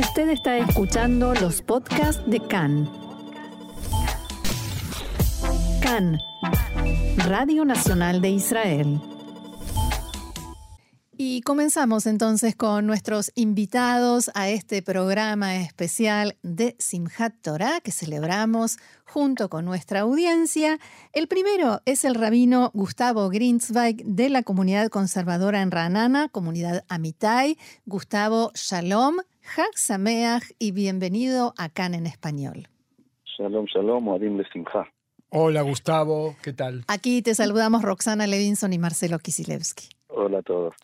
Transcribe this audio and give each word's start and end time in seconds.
Usted 0.00 0.30
está 0.30 0.56
escuchando 0.56 1.34
los 1.34 1.60
podcasts 1.60 2.22
de 2.26 2.40
CAN. 2.40 2.90
CAN, 5.82 6.18
Radio 7.18 7.66
Nacional 7.66 8.22
de 8.22 8.30
Israel. 8.30 8.98
Y 11.18 11.42
comenzamos 11.42 12.06
entonces 12.06 12.56
con 12.56 12.86
nuestros 12.86 13.30
invitados 13.34 14.30
a 14.32 14.48
este 14.48 14.80
programa 14.80 15.56
especial 15.56 16.38
de 16.42 16.76
Simchat 16.78 17.34
Torah 17.42 17.82
que 17.82 17.92
celebramos 17.92 18.78
junto 19.04 19.50
con 19.50 19.66
nuestra 19.66 20.00
audiencia. 20.00 20.78
El 21.12 21.28
primero 21.28 21.82
es 21.84 22.06
el 22.06 22.14
rabino 22.14 22.70
Gustavo 22.72 23.28
Grinsweig 23.28 24.02
de 24.02 24.30
la 24.30 24.42
comunidad 24.44 24.88
conservadora 24.88 25.60
en 25.60 25.70
Ranana, 25.70 26.30
comunidad 26.30 26.86
Amitai. 26.88 27.58
Gustavo, 27.84 28.50
shalom, 28.54 29.16
Hag 29.42 29.76
Sameach 29.76 30.44
y 30.58 30.72
bienvenido 30.72 31.54
a 31.58 31.68
Can 31.68 31.94
en 31.94 32.06
español. 32.06 32.68
Shalom, 33.24 33.66
shalom, 33.66 34.08
Adim. 34.10 34.40
Hola 35.30 35.62
Gustavo, 35.62 36.36
¿qué 36.42 36.52
tal? 36.52 36.84
Aquí 36.88 37.22
te 37.22 37.34
saludamos 37.34 37.82
Roxana 37.82 38.26
Levinson 38.26 38.72
y 38.72 38.78
Marcelo 38.78 39.18
Kisilevsky. 39.18 39.88
Hola 40.08 40.38
a 40.38 40.42
todos. 40.42 40.74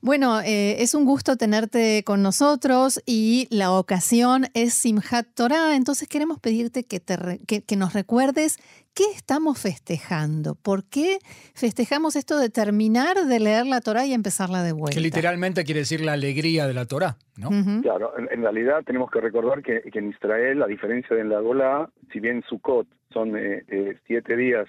Bueno, 0.00 0.40
eh, 0.40 0.80
es 0.80 0.94
un 0.94 1.04
gusto 1.04 1.36
tenerte 1.36 2.04
con 2.04 2.22
nosotros 2.22 3.02
y 3.04 3.48
la 3.50 3.72
ocasión 3.72 4.44
es 4.54 4.72
Simhat 4.74 5.26
Torah, 5.34 5.74
entonces 5.74 6.06
queremos 6.06 6.38
pedirte 6.38 6.84
que, 6.84 7.00
que, 7.00 7.76
nos 7.76 7.94
recuerdes 7.94 8.58
qué 8.94 9.02
estamos 9.12 9.60
festejando, 9.60 10.54
por 10.54 10.84
qué 10.84 11.18
festejamos 11.52 12.14
esto 12.14 12.38
de 12.38 12.48
terminar 12.48 13.16
de 13.26 13.40
leer 13.40 13.66
la 13.66 13.80
Torah 13.80 14.06
y 14.06 14.12
empezarla 14.12 14.62
de 14.62 14.70
vuelta. 14.70 14.94
Que 14.94 15.00
literalmente 15.00 15.64
quiere 15.64 15.80
decir 15.80 16.00
la 16.00 16.12
alegría 16.12 16.68
de 16.68 16.74
la 16.74 16.86
Torah, 16.86 17.16
¿no? 17.36 17.48
Claro, 17.82 18.12
en, 18.16 18.40
realidad 18.40 18.84
tenemos 18.86 19.10
que 19.10 19.20
recordar 19.20 19.62
que, 19.62 19.82
en 19.92 20.10
Israel, 20.10 20.62
a 20.62 20.68
diferencia 20.68 21.16
de 21.16 21.24
la 21.24 21.40
Golá, 21.40 21.90
si 22.12 22.20
bien 22.20 22.44
Sukkot 22.48 22.86
son 23.12 23.36
eh, 23.36 23.64
eh, 23.66 23.98
siete 24.06 24.36
días 24.36 24.68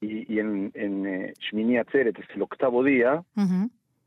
y, 0.00 0.38
en, 0.38 0.70
en 0.74 1.34
Shmini 1.38 1.76
Atzeret 1.76 2.18
es 2.18 2.26
el 2.34 2.40
octavo 2.40 2.82
día, 2.82 3.22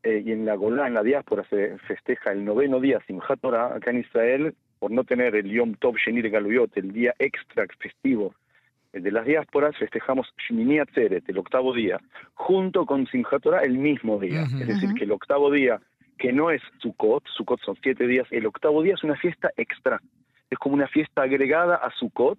eh, 0.02 0.22
y 0.24 0.32
en 0.32 0.44
la 0.44 0.54
Golá, 0.54 0.86
en 0.86 0.94
la 0.94 1.02
diáspora, 1.02 1.44
se 1.48 1.78
festeja 1.78 2.32
el 2.32 2.44
noveno 2.44 2.80
día 2.80 3.00
Simchat 3.06 3.40
Torah, 3.40 3.74
acá 3.74 3.90
en 3.90 4.00
Israel, 4.00 4.54
por 4.78 4.90
no 4.90 5.04
tener 5.04 5.36
el 5.36 5.50
Yom 5.50 5.74
Tov 5.74 5.96
Sheni 5.96 6.22
de 6.22 6.30
Galuyot, 6.30 6.76
el 6.76 6.92
día 6.92 7.14
extra 7.18 7.66
festivo 7.78 8.34
de 8.92 9.10
las 9.10 9.24
diásporas, 9.24 9.76
festejamos 9.76 10.34
Shmini 10.36 10.78
Atzeret, 10.78 11.26
el 11.28 11.38
octavo 11.38 11.72
día, 11.72 12.00
junto 12.34 12.84
con 12.84 13.06
Simchat 13.06 13.42
Torah 13.42 13.62
el 13.62 13.78
mismo 13.78 14.18
día. 14.18 14.42
Es 14.42 14.66
decir, 14.66 14.92
que 14.94 15.04
el 15.04 15.12
octavo 15.12 15.50
día, 15.50 15.80
que 16.18 16.32
no 16.32 16.50
es 16.50 16.60
Sukkot, 16.80 17.24
Sukkot 17.36 17.60
son 17.60 17.76
siete 17.82 18.06
días, 18.06 18.26
el 18.30 18.46
octavo 18.46 18.82
día 18.82 18.94
es 18.94 19.02
una 19.02 19.16
fiesta 19.16 19.50
extra 19.56 20.00
es 20.52 20.58
como 20.58 20.74
una 20.74 20.86
fiesta 20.86 21.22
agregada 21.22 21.76
a 21.76 21.90
Sukkot, 21.92 22.38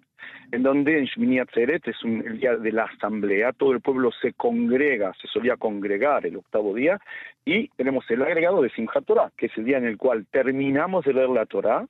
en 0.52 0.62
donde 0.62 0.96
en 1.00 1.06
Shmini 1.06 1.40
Atzeret 1.40 1.88
es 1.88 1.96
el 2.04 2.38
día 2.38 2.56
de 2.56 2.70
la 2.70 2.84
asamblea, 2.84 3.52
todo 3.52 3.72
el 3.72 3.80
pueblo 3.80 4.12
se 4.22 4.32
congrega, 4.34 5.12
se 5.20 5.26
solía 5.26 5.56
congregar 5.56 6.24
el 6.24 6.36
octavo 6.36 6.74
día, 6.74 7.00
y 7.44 7.66
tenemos 7.70 8.08
el 8.12 8.22
agregado 8.22 8.62
de 8.62 8.70
Simchat 8.70 9.04
Torah, 9.04 9.32
que 9.36 9.46
es 9.46 9.58
el 9.58 9.64
día 9.64 9.78
en 9.78 9.86
el 9.86 9.98
cual 9.98 10.26
terminamos 10.30 11.04
de 11.04 11.12
leer 11.12 11.28
la 11.28 11.44
Torah 11.44 11.86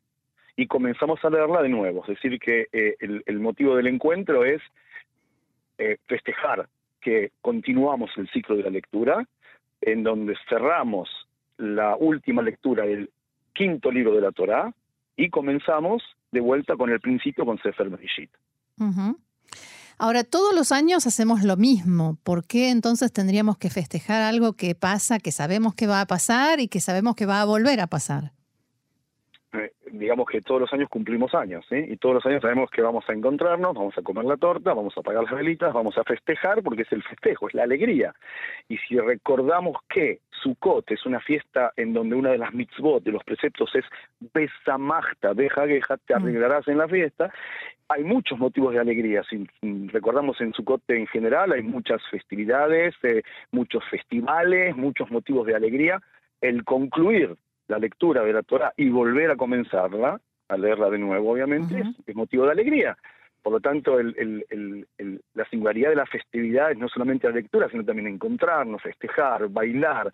y 0.57 0.67
comenzamos 0.67 1.23
a 1.23 1.29
leerla 1.29 1.61
de 1.61 1.69
nuevo. 1.69 2.01
Es 2.09 2.15
decir, 2.15 2.39
que 2.39 2.69
eh, 2.73 2.97
el, 3.01 3.41
motivo 3.41 3.77
del 3.77 3.89
encuentro 3.89 4.47
es 4.47 4.63
eh, 5.77 5.99
festejar 6.07 6.69
que 7.03 7.33
continuamos 7.43 8.11
el 8.17 8.31
ciclo 8.31 8.57
de 8.57 8.63
la 8.63 8.71
lectura, 8.71 9.27
en 9.83 10.03
donde 10.03 10.37
cerramos 10.49 11.11
la 11.59 11.97
última 11.97 12.41
lectura 12.41 12.87
del 12.87 13.11
quinto 13.53 13.93
libro 13.93 14.15
de 14.15 14.23
la 14.23 14.33
Torah, 14.33 14.73
y 15.17 15.31
comenzamos 15.31 16.03
de 16.33 16.41
vuelta 16.41 16.77
con 16.77 16.91
el 16.91 17.01
principio 17.01 17.45
con 17.45 17.59
Sefer 17.59 17.89
Bereshit. 17.89 18.31
Ahora, 19.99 20.25
todos 20.25 20.55
los 20.55 20.73
años 20.73 21.07
hacemos 21.07 21.45
lo 21.45 21.57
mismo. 21.57 22.19
¿Por 22.25 22.45
qué 22.45 22.71
entonces 22.71 23.13
tendríamos 23.13 23.57
que 23.59 23.71
festejar 23.71 24.23
algo 24.23 24.55
que 24.55 24.75
pasa, 24.75 25.21
que 25.21 25.31
sabemos 25.31 25.75
que 25.75 25.87
va 25.87 26.01
a 26.01 26.07
pasar 26.07 26.61
y 26.61 26.69
que 26.69 26.81
sabemos 26.81 27.15
que 27.15 27.27
va 27.27 27.41
a 27.41 27.45
volver 27.45 27.81
a 27.81 27.87
pasar? 27.87 28.33
Digamos 29.99 30.27
que 30.27 30.41
todos 30.41 30.61
los 30.61 30.73
años 30.73 30.89
cumplimos 30.89 31.35
años, 31.35 31.65
¿sí? 31.69 31.77
Y 31.77 31.97
todos 31.97 32.17
los 32.17 32.27
años 32.27 32.43
sabemos 32.43 32.71
que 32.71 32.83
vamos 32.83 33.05
a 33.09 33.13
encontrarnos, 33.13 33.75
vamos 33.75 33.97
a 33.97 34.03
comer 34.03 34.25
la 34.25 34.37
torta, 34.37 34.75
vamos 34.75 34.97
a 34.97 35.01
apagar 35.01 35.23
las 35.23 35.33
velitas, 35.33 35.73
vamos 35.73 35.97
a 35.97 36.05
festejar, 36.05 36.63
porque 36.63 36.83
es 36.83 36.93
el 36.93 37.03
festejo, 37.03 37.49
es 37.49 37.55
la 37.55 37.63
alegría. 37.63 38.15
Y 38.69 38.79
si 38.79 38.99
recordamos 38.99 39.77
que 39.89 40.21
Sukkot 40.43 40.91
es 40.91 41.07
una 41.07 41.21
fiesta 41.21 41.73
en 41.77 41.93
donde 41.93 42.17
una 42.17 42.31
de 42.31 42.39
las 42.39 42.53
mitzvot, 42.53 43.05
de 43.05 43.13
los 43.13 43.23
preceptos, 43.25 43.75
es 43.75 43.85
Besamachta, 44.35 45.33
deja 45.33 45.67
queja, 45.67 45.97
te 45.99 46.15
mm. 46.15 46.23
arreglarás 46.23 46.69
en 46.69 46.79
la 46.79 46.89
fiesta, 46.89 47.33
hay 47.89 48.03
muchos 48.03 48.39
motivos 48.39 48.73
de 48.75 48.81
alegría. 48.81 49.23
Si 49.29 49.47
recordamos 49.89 50.41
en 50.41 50.53
Sukkot 50.53 50.83
en 50.89 51.07
general, 51.07 51.53
hay 51.53 51.63
muchas 51.63 52.03
festividades, 52.11 52.95
eh, 53.03 53.23
muchos 53.53 53.85
festivales, 53.91 54.77
muchos 54.77 55.11
motivos 55.11 55.47
de 55.47 55.55
alegría. 55.55 56.01
El 56.41 56.65
concluir 56.65 57.37
la 57.69 57.79
lectura 57.79 58.23
de 58.23 58.33
la 58.33 58.43
Torah 58.43 58.73
y 58.77 58.89
volver 58.89 59.31
a 59.31 59.37
comenzarla, 59.37 60.21
a 60.49 60.57
leerla 60.57 60.91
de 60.91 60.99
nuevo, 60.99 61.33
obviamente, 61.33 61.83
es, 62.07 62.17
motivo 62.17 62.45
de 62.45 62.53
alegría. 62.53 62.97
Por 63.43 63.53
lo 63.53 63.61
tanto, 63.61 63.99
la 64.03 65.45
singularidad 65.51 65.91
de 65.91 65.97
la 65.97 66.07
festividad 66.07 66.71
es 66.71 66.79
no 66.79 66.89
solamente 66.89 67.29
la 67.29 67.35
lectura, 67.35 67.69
sino 67.69 67.85
también 67.85 68.09
encontrarnos, 68.09 68.83
festejar, 68.83 69.49
bailar, 69.49 70.13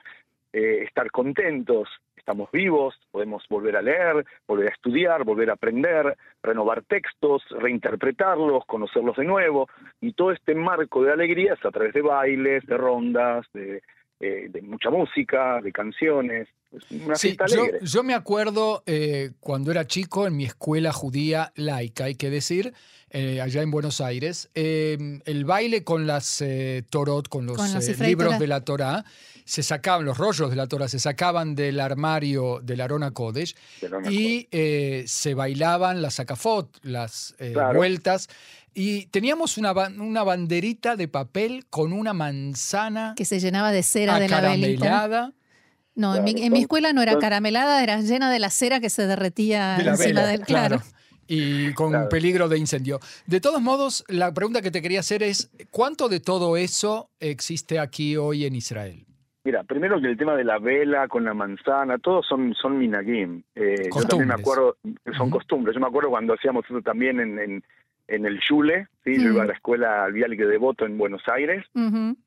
eh, 0.53 0.83
estar 0.85 1.11
contentos, 1.13 1.89
estamos 2.17 2.51
vivos, 2.51 2.99
podemos 3.11 3.45
volver 3.49 3.77
a 3.77 3.83
leer, 3.83 4.25
volver 4.47 4.69
a 4.69 4.73
estudiar, 4.73 5.25
volver 5.25 5.51
a 5.51 5.55
aprender, 5.55 6.17
renovar 6.43 6.83
textos, 6.83 7.45
reinterpretarlos, 7.51 8.65
conocerlos 8.67 9.17
de 9.17 9.25
nuevo, 9.25 9.69
y 10.01 10.13
todo 10.13 10.33
este 10.33 10.55
marco 10.55 11.03
de 11.03 11.13
alegría 11.13 11.55
es 11.55 11.65
a 11.65 11.71
través 11.71 11.95
de 11.95 12.03
bailes, 12.03 12.67
de 12.67 12.77
rondas, 12.77 13.47
de, 13.53 13.83
eh, 14.23 14.49
de 14.51 14.61
mucha 14.61 14.91
música, 14.91 15.63
de 15.63 15.73
canciones. 15.73 16.47
Una 16.91 17.15
sí, 17.15 17.35
yo, 17.81 18.03
me 18.03 18.13
acuerdo 18.13 18.83
eh, 18.85 19.31
cuando 19.41 19.71
era 19.71 19.87
chico 19.87 20.27
en 20.27 20.37
mi 20.37 20.45
escuela 20.45 20.93
judía 20.93 21.53
laica, 21.57 22.05
hay 22.05 22.17
que 22.17 22.29
decir, 22.29 22.75
eh, 23.09 23.41
allá 23.41 23.63
en 23.63 23.71
Buenos 23.71 24.03
Aires, 24.03 24.51
em, 24.53 25.23
el 25.25 25.47
baile 25.47 25.85
con 25.85 26.07
las 26.07 26.45
torot, 26.91 27.29
con 27.31 27.47
los, 27.47 27.59
libros 27.99 28.39
de 28.39 28.47
la 28.47 28.61
Torá, 28.61 29.07
se 29.47 29.63
sacaban, 29.63 30.05
los 30.05 30.19
rollos 30.19 30.51
de 30.51 30.57
la 30.57 30.67
Torah 30.67 30.87
se 30.87 30.99
sacaban 30.99 31.55
del 31.55 31.81
armario 31.81 32.61
del 32.63 32.83
Arona 32.83 33.13
Kodesh 33.13 33.57
y 34.11 34.47
se 35.07 35.35
bailaban 35.35 36.03
las 36.03 36.17
sacafot, 36.17 36.79
las 36.83 37.35
vueltas. 37.75 38.29
Y 38.81 39.05
teníamos 39.09 39.59
una, 39.59 39.73
una 39.73 40.23
banderita 40.23 40.97
de 40.97 41.07
papel 41.07 41.67
con 41.69 41.93
una 41.93 42.15
manzana. 42.15 43.13
Que 43.15 43.27
se 43.27 43.39
llenaba 43.39 43.73
de 43.73 43.83
cera 43.83 44.19
de 44.19 44.27
la 44.27 44.41
velita. 44.41 45.35
No, 45.95 46.17
en, 46.17 46.25
mi, 46.25 46.61
escuela 46.61 46.95
no 46.95 47.03
era 47.03 47.19
caramelada, 47.19 47.83
era 47.83 48.01
llena 48.01 48.31
de 48.31 48.39
la 48.39 48.49
cera 48.49 48.81
que 48.81 48.89
se 48.89 49.07
derretía 49.07 49.77
encima 49.77 50.23
del 50.23 50.41
claro. 50.41 50.81
Y 51.27 51.75
con 51.75 52.09
peligro 52.09 52.49
de 52.49 52.57
incendio. 52.57 53.01
De 53.27 53.43
todos 53.43 53.61
modos, 53.61 54.03
la 54.09 54.33
pregunta 54.33 54.63
que 54.63 54.71
te 54.71 54.81
quería 54.81 55.01
hacer 55.01 55.23
es: 55.23 55.51
¿cuánto 55.71 56.09
de 56.09 56.21
todo 56.21 56.57
eso 56.57 57.11
existe 57.21 57.79
aquí 57.79 58.17
hoy 58.17 58.47
en 58.47 58.55
Israel? 58.57 59.05
Mira, 59.45 59.63
primero 59.63 60.01
que 60.01 60.07
el 60.07 60.17
tema 60.17 60.37
de 60.37 60.45
la 60.45 60.59
vela 60.59 61.07
con 61.09 61.25
la 61.25 61.35
manzana, 61.35 61.99
todos 61.99 62.27
son, 62.27 62.55
son 62.55 62.79
minagim. 62.79 63.43
Eh, 63.55 63.91
yo 63.95 64.05
también 64.05 64.29
me 64.29 64.35
acuerdo, 64.35 64.77
son 65.19 65.29
costumbres. 65.29 65.75
Yo 65.75 65.81
me 65.81 65.87
acuerdo 65.87 66.09
cuando 66.09 66.33
hacíamos 66.33 66.65
eso 66.65 66.81
también 66.81 67.21
en, 67.21 67.39
en 67.39 67.65
el 68.27 68.41
Yule, 68.41 68.89
¿sí? 69.05 69.23
yo 69.23 69.31
iba 69.31 69.43
a 69.43 69.47
la 69.47 69.55
escuela 69.55 70.07
Vial 70.09 70.37
de 70.37 70.59
Voto 70.59 70.85
en 70.85 70.99
Buenos 70.99 71.23
Aires, 71.29 71.65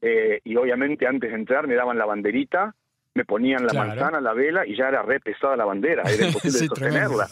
eh, 0.01 0.39
y 0.43 0.55
obviamente 0.55 1.07
antes 1.07 1.29
de 1.29 1.35
entrar 1.35 1.67
me 1.67 1.75
daban 1.75 1.97
la 1.97 2.05
banderita 2.05 2.75
me 3.15 3.25
ponían 3.25 3.65
la 3.65 3.73
manzana, 3.73 4.19
la 4.19 4.33
vela 4.33 4.65
y 4.65 4.75
ya 4.75 4.87
era 4.87 5.03
re 5.03 5.19
pesada 5.19 5.55
la 5.55 5.65
bandera, 5.65 6.03
era 6.03 6.27
imposible 6.27 6.67
sostenerla. 6.67 7.27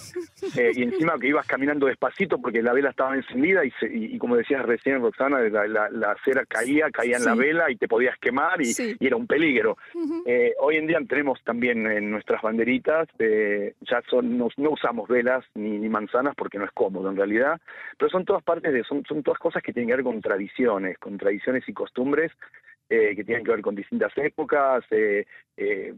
Eh, 0.55 0.71
y 0.75 0.83
encima 0.83 1.17
que 1.19 1.27
ibas 1.27 1.47
caminando 1.47 1.87
despacito 1.87 2.37
porque 2.39 2.61
la 2.61 2.73
vela 2.73 2.91
estaba 2.91 3.15
encendida 3.15 3.65
y, 3.65 3.73
y, 3.81 4.17
como 4.17 4.35
decías 4.35 4.63
recién, 4.63 5.01
Roxana, 5.01 5.39
la, 5.39 6.15
cera 6.23 6.45
caía, 6.45 6.89
caía 6.91 7.17
en 7.17 7.25
la 7.25 7.35
vela 7.35 7.71
y 7.71 7.77
te 7.77 7.87
podías 7.87 8.17
quemar 8.19 8.61
y, 8.61 8.73
era 8.99 9.15
un 9.15 9.27
peligro. 9.27 9.77
Eh, 10.25 10.53
hoy 10.59 10.77
en 10.77 10.87
día 10.87 10.99
tenemos 11.07 11.41
también 11.43 11.87
en 11.87 12.11
nuestras 12.11 12.41
banderitas, 12.41 13.07
eh, 13.17 13.73
ya 13.81 14.01
son, 14.09 14.37
no, 14.37 14.49
usamos 14.69 15.07
velas 15.07 15.43
ni, 15.55 15.79
ni, 15.79 15.89
manzanas 15.89 16.35
porque 16.35 16.59
no 16.59 16.65
es 16.65 16.71
cómodo 16.71 17.09
en 17.09 17.17
realidad, 17.17 17.59
pero 17.97 18.09
son 18.09 18.25
todas 18.25 18.43
partes 18.43 18.71
de, 18.71 18.83
son, 18.83 19.03
son 19.07 19.23
todas 19.23 19.39
cosas 19.39 19.63
que 19.63 19.73
tienen 19.73 19.89
que 19.89 19.95
ver 19.95 20.05
con 20.05 20.21
tradiciones, 20.21 20.97
con 20.99 21.17
tradiciones 21.17 21.67
y 21.67 21.73
costumbres 21.73 22.31
eh, 22.93 23.15
que 23.15 23.23
tienen 23.23 23.45
que 23.45 23.51
ver 23.51 23.61
con 23.61 23.73
distintas 23.73 24.11
épocas. 24.17 24.83
Eh, 24.91 25.25
eh, 25.55 25.93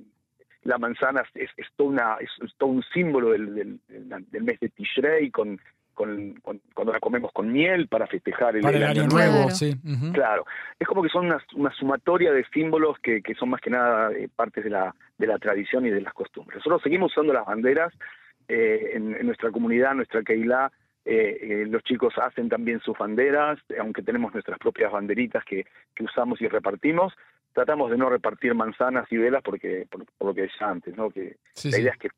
la 0.61 0.77
manzana 0.77 1.23
es, 1.33 1.49
es, 1.57 1.65
todo 1.75 1.87
una, 1.87 2.17
es, 2.19 2.29
todo 2.55 2.69
un 2.69 2.83
símbolo 2.93 3.31
del, 3.31 3.79
del, 3.87 4.43
mes 4.43 4.59
de 4.59 4.69
Tishrei, 4.69 5.31
con, 5.31 5.59
con, 5.95 6.39
cuando 6.71 6.93
la 6.93 6.99
comemos 6.99 7.31
con 7.31 7.51
miel 7.51 7.87
para 7.87 8.05
festejar 8.05 8.57
el, 8.57 8.65
año, 8.67 9.07
nuevo. 9.07 9.49
Sí. 9.49 9.75
Claro, 10.13 10.45
es 10.77 10.87
como 10.87 11.01
que 11.01 11.09
son 11.09 11.25
una, 11.25 11.43
una 11.55 11.71
sumatoria 11.71 12.31
de 12.31 12.45
símbolos 12.53 12.99
que, 12.99 13.23
que, 13.23 13.33
son 13.33 13.49
más 13.49 13.59
que 13.59 13.71
nada 13.71 14.11
partes 14.35 14.63
de 14.63 14.69
la, 14.69 14.93
de 15.17 15.25
la 15.25 15.39
tradición 15.39 15.87
y 15.87 15.89
de 15.89 15.99
las 15.99 16.13
costumbres. 16.13 16.57
Nosotros 16.57 16.83
seguimos 16.83 17.11
usando 17.11 17.33
las 17.33 17.47
banderas 17.47 17.91
en, 18.47 19.25
nuestra 19.25 19.49
comunidad, 19.49 19.95
nuestra 19.95 20.21
Keilah, 20.21 20.71
los 21.05 21.83
chicos 21.83 22.13
hacen 22.17 22.49
también 22.49 22.79
sus 22.79 22.97
banderas, 22.97 23.59
aunque 23.79 24.01
tenemos 24.01 24.33
nuestras 24.33 24.57
propias 24.59 24.91
banderitas 24.91 25.43
que, 25.43 25.65
que 25.93 26.03
usamos 26.03 26.41
y 26.41 26.47
repartimos, 26.47 27.13
tratamos 27.53 27.91
de 27.91 27.97
no 27.97 28.09
repartir 28.09 28.53
manzanas 28.55 29.09
y 29.11 29.17
velas 29.17 29.41
porque 29.43 29.87
por, 29.89 30.05
lo 30.19 30.33
que 30.33 30.43
decía 30.43 30.67
antes, 30.67 30.95
¿no? 30.97 31.09
Que 31.09 31.37
la 31.63 31.79
idea 31.79 31.91
es 31.91 31.99
que 31.99 32.09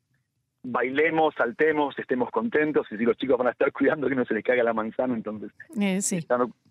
bailemos, 0.68 1.34
saltemos, 1.36 1.96
estemos 1.96 2.30
contentos, 2.30 2.88
y 2.90 2.96
si 2.96 3.04
los 3.04 3.16
chicos 3.16 3.38
van 3.38 3.48
a 3.48 3.50
estar 3.50 3.70
cuidando 3.72 4.08
que 4.08 4.16
no 4.16 4.24
se 4.24 4.34
les 4.34 4.42
caiga 4.42 4.64
la 4.64 4.72
manzana, 4.72 5.14
entonces 5.14 5.52
eh, 5.80 6.00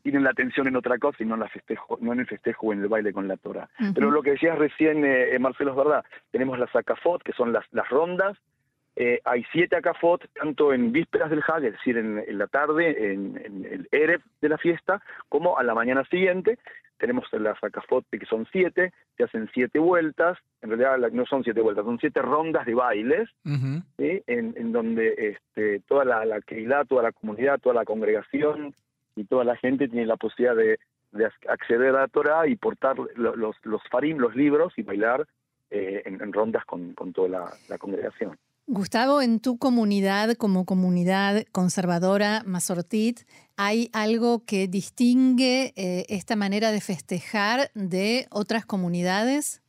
tienen 0.01 0.23
la 0.23 0.31
atención 0.31 0.67
en 0.67 0.75
otra 0.75 0.97
cosa 0.97 1.23
y 1.23 1.25
no 1.25 1.35
en, 1.35 1.41
la 1.41 1.47
festejo, 1.47 1.97
no 2.01 2.11
en 2.11 2.19
el 2.19 2.27
festejo 2.27 2.67
o 2.67 2.73
en 2.73 2.81
el 2.81 2.89
baile 2.89 3.13
con 3.13 3.27
la 3.27 3.37
Torah. 3.37 3.69
Pero 3.93 4.11
lo 4.11 4.21
que 4.21 4.31
decías 4.31 4.57
recién, 4.57 5.05
eh, 5.05 5.37
Marcelo, 5.39 5.71
es 5.71 5.77
verdad, 5.77 6.05
tenemos 6.31 6.59
las 6.59 6.75
acafot, 6.75 7.23
que 7.23 7.31
son 7.33 7.53
las, 7.53 7.65
las 7.71 7.87
rondas, 7.89 8.37
eh, 8.95 9.19
hay 9.25 9.43
siete 9.51 9.75
acafot, 9.75 10.25
tanto 10.33 10.73
en 10.73 10.91
vísperas 10.91 11.29
del 11.29 11.43
Hag, 11.45 11.65
es 11.65 11.73
decir, 11.73 11.97
en, 11.97 12.37
la 12.37 12.47
tarde, 12.47 13.11
en, 13.11 13.41
en, 13.43 13.65
el 13.65 13.87
Erev 13.91 14.21
de 14.41 14.49
la 14.49 14.57
fiesta, 14.57 15.01
como 15.27 15.57
a 15.57 15.63
la 15.63 15.73
mañana 15.73 16.05
siguiente, 16.05 16.57
tenemos 16.97 17.25
las 17.33 17.61
acafot 17.61 18.05
que 18.09 18.25
son 18.25 18.47
siete, 18.51 18.93
se 19.17 19.25
hacen 19.25 19.49
siete 19.53 19.79
vueltas, 19.79 20.37
en 20.61 20.69
realidad 20.69 21.11
no 21.11 21.25
son 21.25 21.43
siete 21.43 21.59
vueltas, 21.59 21.83
son 21.83 21.99
siete 21.99 22.21
rondas 22.21 22.65
de 22.65 22.73
bailes, 22.73 23.29
en, 23.97 24.71
donde 24.71 25.13
este, 25.17 25.81
toda 25.81 26.05
la, 26.05 26.23
la 26.23 26.41
toda 26.87 27.03
la 27.03 27.11
comunidad, 27.11 27.59
toda 27.59 27.75
la 27.75 27.85
congregación 27.85 28.73
y 29.15 29.25
toda 29.25 29.43
la 29.43 29.57
gente 29.57 29.89
tiene 29.89 30.05
la 30.05 30.17
posibilidad 30.17 30.55
de, 30.55 30.79
acceder 31.49 31.95
a 31.95 32.01
la 32.01 32.07
Torah 32.07 32.47
y 32.47 32.55
portar 32.55 32.97
los, 33.15 33.55
los 33.63 33.83
farim, 33.89 34.17
los 34.17 34.35
libros, 34.35 34.73
y 34.77 34.83
bailar 34.83 35.25
eh, 35.69 36.01
en, 36.05 36.33
rondas 36.33 36.65
con, 36.65 36.93
toda 37.13 37.51
la 37.69 37.77
congregación. 37.77 38.37
Gustavo, 38.67 39.21
en 39.21 39.39
tu 39.39 39.59
comunidad, 39.59 40.33
como 40.37 40.65
comunidad 40.65 41.43
conservadora 41.51 42.41
Masortit, 42.47 43.19
¿hay 43.57 43.89
algo 43.93 44.43
que 44.43 44.67
distingue 44.67 45.71
eh, 45.75 46.05
esta 46.09 46.35
manera 46.35 46.71
de 46.71 46.81
festejar 46.81 47.69
de 47.75 48.25
otras 48.31 48.65
comunidades? 48.65 49.61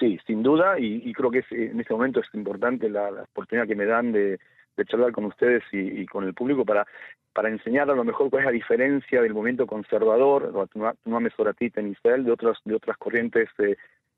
Sí, 0.00 0.18
sin 0.26 0.42
duda, 0.42 0.78
y, 0.78 1.12
creo 1.12 1.30
que 1.30 1.44
en 1.50 1.78
este 1.78 1.92
momento 1.92 2.20
es 2.20 2.26
importante 2.32 2.88
la, 2.88 3.10
oportunidad 3.10 3.66
que 3.66 3.76
me 3.76 3.84
dan 3.84 4.12
de, 4.12 4.38
charlar 4.86 5.12
con 5.12 5.26
ustedes 5.26 5.62
y, 5.70 6.06
con 6.06 6.24
el 6.24 6.32
público 6.32 6.64
para, 6.64 6.86
para 7.34 7.50
enseñar 7.50 7.90
a 7.90 7.94
lo 7.94 8.02
mejor 8.02 8.30
cuál 8.30 8.40
es 8.40 8.46
la 8.46 8.52
diferencia 8.52 9.20
del 9.20 9.34
movimiento 9.34 9.66
conservador, 9.66 10.70
no 11.04 11.20
Mesoratit 11.20 11.76
en 11.76 11.92
Israel, 11.92 12.24
de 12.24 12.32
otras, 12.32 12.56
de 12.64 12.74
otras 12.76 12.96
corrientes 12.96 13.50
eh, 13.58 13.76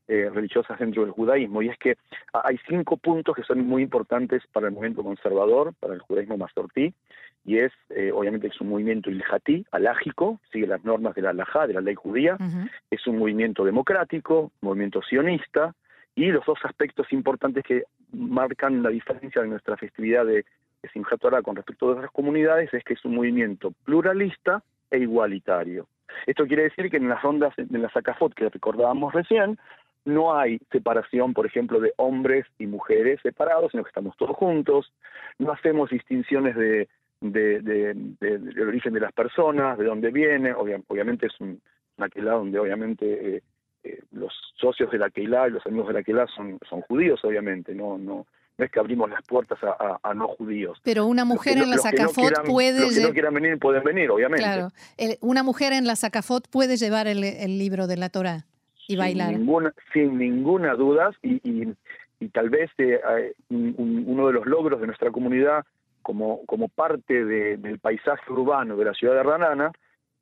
eh, 0.09 0.31
religiosas 0.33 0.79
dentro 0.79 1.03
del 1.03 1.13
judaísmo, 1.13 1.63
y 1.63 1.69
es 1.69 1.79
que 1.79 1.97
hay 2.33 2.59
cinco 2.69 2.97
puntos 2.97 3.35
que 3.35 3.43
son 3.43 3.67
muy 3.67 3.83
importantes 3.83 4.43
para 4.53 4.67
el 4.67 4.73
movimiento 4.73 5.03
conservador, 5.03 5.73
para 5.81 5.95
el 5.95 6.01
judaísmo 6.01 6.37
mastortí, 6.37 6.93
y 7.47 7.59
es, 7.59 7.73
eh, 7.91 8.11
obviamente, 8.13 8.49
es 8.49 8.61
un 8.61 8.71
movimiento 8.71 9.11
ilhatí, 9.11 9.67
alágico, 9.71 10.41
sigue 10.51 10.67
las 10.67 10.85
normas 10.85 11.15
de 11.15 11.23
la 11.23 11.31
alajá, 11.31 11.67
de 11.67 11.75
la 11.75 11.81
ley 11.81 11.95
judía, 11.95 12.39
es 12.91 13.07
un 13.07 13.19
movimiento 13.19 13.65
democrático, 13.65 14.51
movimiento 14.61 15.03
sionista, 15.03 15.75
y 16.15 16.27
los 16.27 16.45
dos 16.47 16.59
aspectos 16.65 17.13
importantes 17.13 17.65
que 17.65 17.85
marcan 18.13 18.83
la 18.83 18.91
diferencia 18.91 19.43
de 19.43 19.49
nuestra 19.49 19.77
festividad 19.77 20.25
de, 20.25 20.45
de 20.83 20.89
Simchat 20.93 21.21
Torah 21.21 21.43
con 21.43 21.57
respecto 21.57 21.89
a 21.89 21.93
otras 21.93 22.11
comunidades 22.13 22.73
es 22.73 22.85
que 22.85 22.95
es 22.95 23.05
un 23.05 23.17
movimiento 23.17 23.73
pluralista 23.85 24.63
e 24.91 24.99
igualitario. 24.99 25.87
Esto 26.27 26.47
quiere 26.47 26.65
decir 26.65 26.91
que 26.91 26.99
en 26.99 27.09
las 27.09 27.25
ondas, 27.25 27.53
en 27.59 27.83
las 27.83 27.97
acafot 27.97 28.33
que 28.35 28.49
recordábamos 28.49 29.13
recién, 29.13 29.59
no 30.05 30.37
hay 30.37 30.61
separación, 30.71 31.33
por 31.33 31.47
ejemplo, 31.47 31.81
de 31.81 31.93
hombres 31.97 32.47
y 32.59 32.67
mujeres 32.67 33.21
separados, 33.23 33.71
sino 33.71 33.83
que 33.83 33.89
estamos 33.89 34.17
todos 34.17 34.37
juntos, 34.37 34.93
no 35.39 35.53
hacemos 35.53 35.91
distinciones 35.91 36.55
de, 36.57 36.89
del 37.21 38.69
origen 38.69 38.93
de 38.93 39.01
las 39.01 39.13
personas, 39.13 39.79
de 39.79 39.85
dónde 39.85 40.11
viene, 40.11 40.53
obviamente 40.53 41.27
es 41.27 41.41
un, 41.41 41.61
una 41.97 42.09
donde 42.33 42.59
obviamente 42.59 43.37
eh, 43.37 43.43
eh, 43.85 44.01
los 44.13 44.33
socios 44.57 44.91
de 44.91 44.99
la 44.99 45.11
Keilah 45.11 45.49
y 45.49 45.53
los 45.53 45.67
amigos 45.67 45.89
de 45.89 45.95
la 45.95 46.03
Keilah 46.03 46.27
son, 46.35 46.59
son 46.69 46.83
judíos, 46.83 47.25
obviamente, 47.25 47.75
no, 47.75 47.97
no, 47.97 48.27
no 48.59 48.65
es 48.65 48.71
que 48.71 48.81
abrimos 48.81 49.09
las 49.09 49.23
puertas 49.27 49.59
a, 49.63 50.15
no 50.15 50.29
judíos. 50.29 50.79
Pero 50.85 51.07
una 51.07 51.25
mujer 51.25 51.57
en 51.59 51.71
la 51.71 51.79
Sacafot 51.79 52.45
puede... 52.47 52.81
Los 52.81 52.95
que 52.95 53.03
no 53.03 53.13
quieran 53.13 53.35
venir 53.35 53.59
pueden 53.59 53.83
venir, 53.85 54.11
obviamente. 54.11 54.45
Claro, 54.45 54.69
una 55.21 55.43
mujer 55.43 55.73
en 55.73 55.87
la 55.87 55.97
Sacafot 55.97 56.49
puede 56.51 56.77
llevar 56.77 57.07
el, 57.07 57.25
el 57.25 57.59
libro 57.59 57.87
de 57.87 57.97
la 57.97 58.11
Torah 58.11 58.45
y 58.87 58.97
bailar. 58.97 59.31
Sin 59.31 59.39
ninguna, 59.39 59.75
sin 59.93 60.19
ninguna 60.19 60.75
duda, 60.75 61.11
y, 61.23 61.41
y, 62.21 62.29
tal 62.29 62.49
vez 62.49 62.71
eh, 62.79 63.35
uno 63.51 64.27
de 64.27 64.33
los 64.33 64.47
logros 64.47 64.81
de 64.81 64.87
nuestra 64.87 65.11
comunidad 65.11 65.65
como, 66.01 66.45
como 66.47 66.69
parte 66.69 67.25
del 67.25 67.79
paisaje 67.79 68.33
urbano 68.33 68.77
de 68.77 68.85
la 68.85 68.95
ciudad 68.95 69.15
de 69.15 69.23
Ranana, 69.23 69.73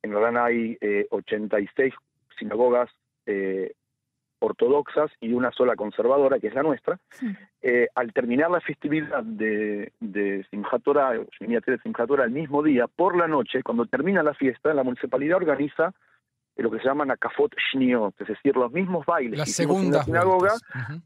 en 0.02 0.12
Ranana 0.12 0.46
hay 0.46 0.76
86 1.10 1.92
eh, 1.92 1.96
sinagogas 2.38 2.90
eh, 3.26 3.72
ortodoxas 4.40 5.12
y 5.20 5.32
una 5.32 5.52
sola 5.52 5.76
conservadora, 5.76 6.40
que 6.40 6.48
es 6.48 6.54
la 6.54 6.64
nuestra. 6.64 6.98
al 7.94 8.12
terminar 8.12 8.50
la 8.50 8.60
festividad 8.60 9.22
de, 9.22 9.92
de 10.00 10.44
Simchat 10.50 10.82
Torah, 10.82 11.12
de 11.12 12.24
el 12.24 12.30
mismo 12.30 12.62
día, 12.64 12.88
por 12.88 13.16
la 13.16 13.28
noche, 13.28 13.62
cuando 13.62 13.86
termina 13.86 14.24
la 14.24 14.34
fiesta, 14.34 14.74
la 14.74 14.82
municipalidad 14.82 15.36
organiza 15.36 15.94
lo 16.56 16.70
que 16.70 16.78
se 16.78 16.84
llaman 16.84 17.10
akafot 17.10 17.54
shniot, 17.72 18.14
es 18.20 18.28
decir, 18.28 18.56
los 18.56 18.70
mismos 18.70 19.06
bailes 19.06 19.38
las 19.38 19.52
segundas 19.52 20.00
la 20.00 20.04
sinagoga, 20.04 20.52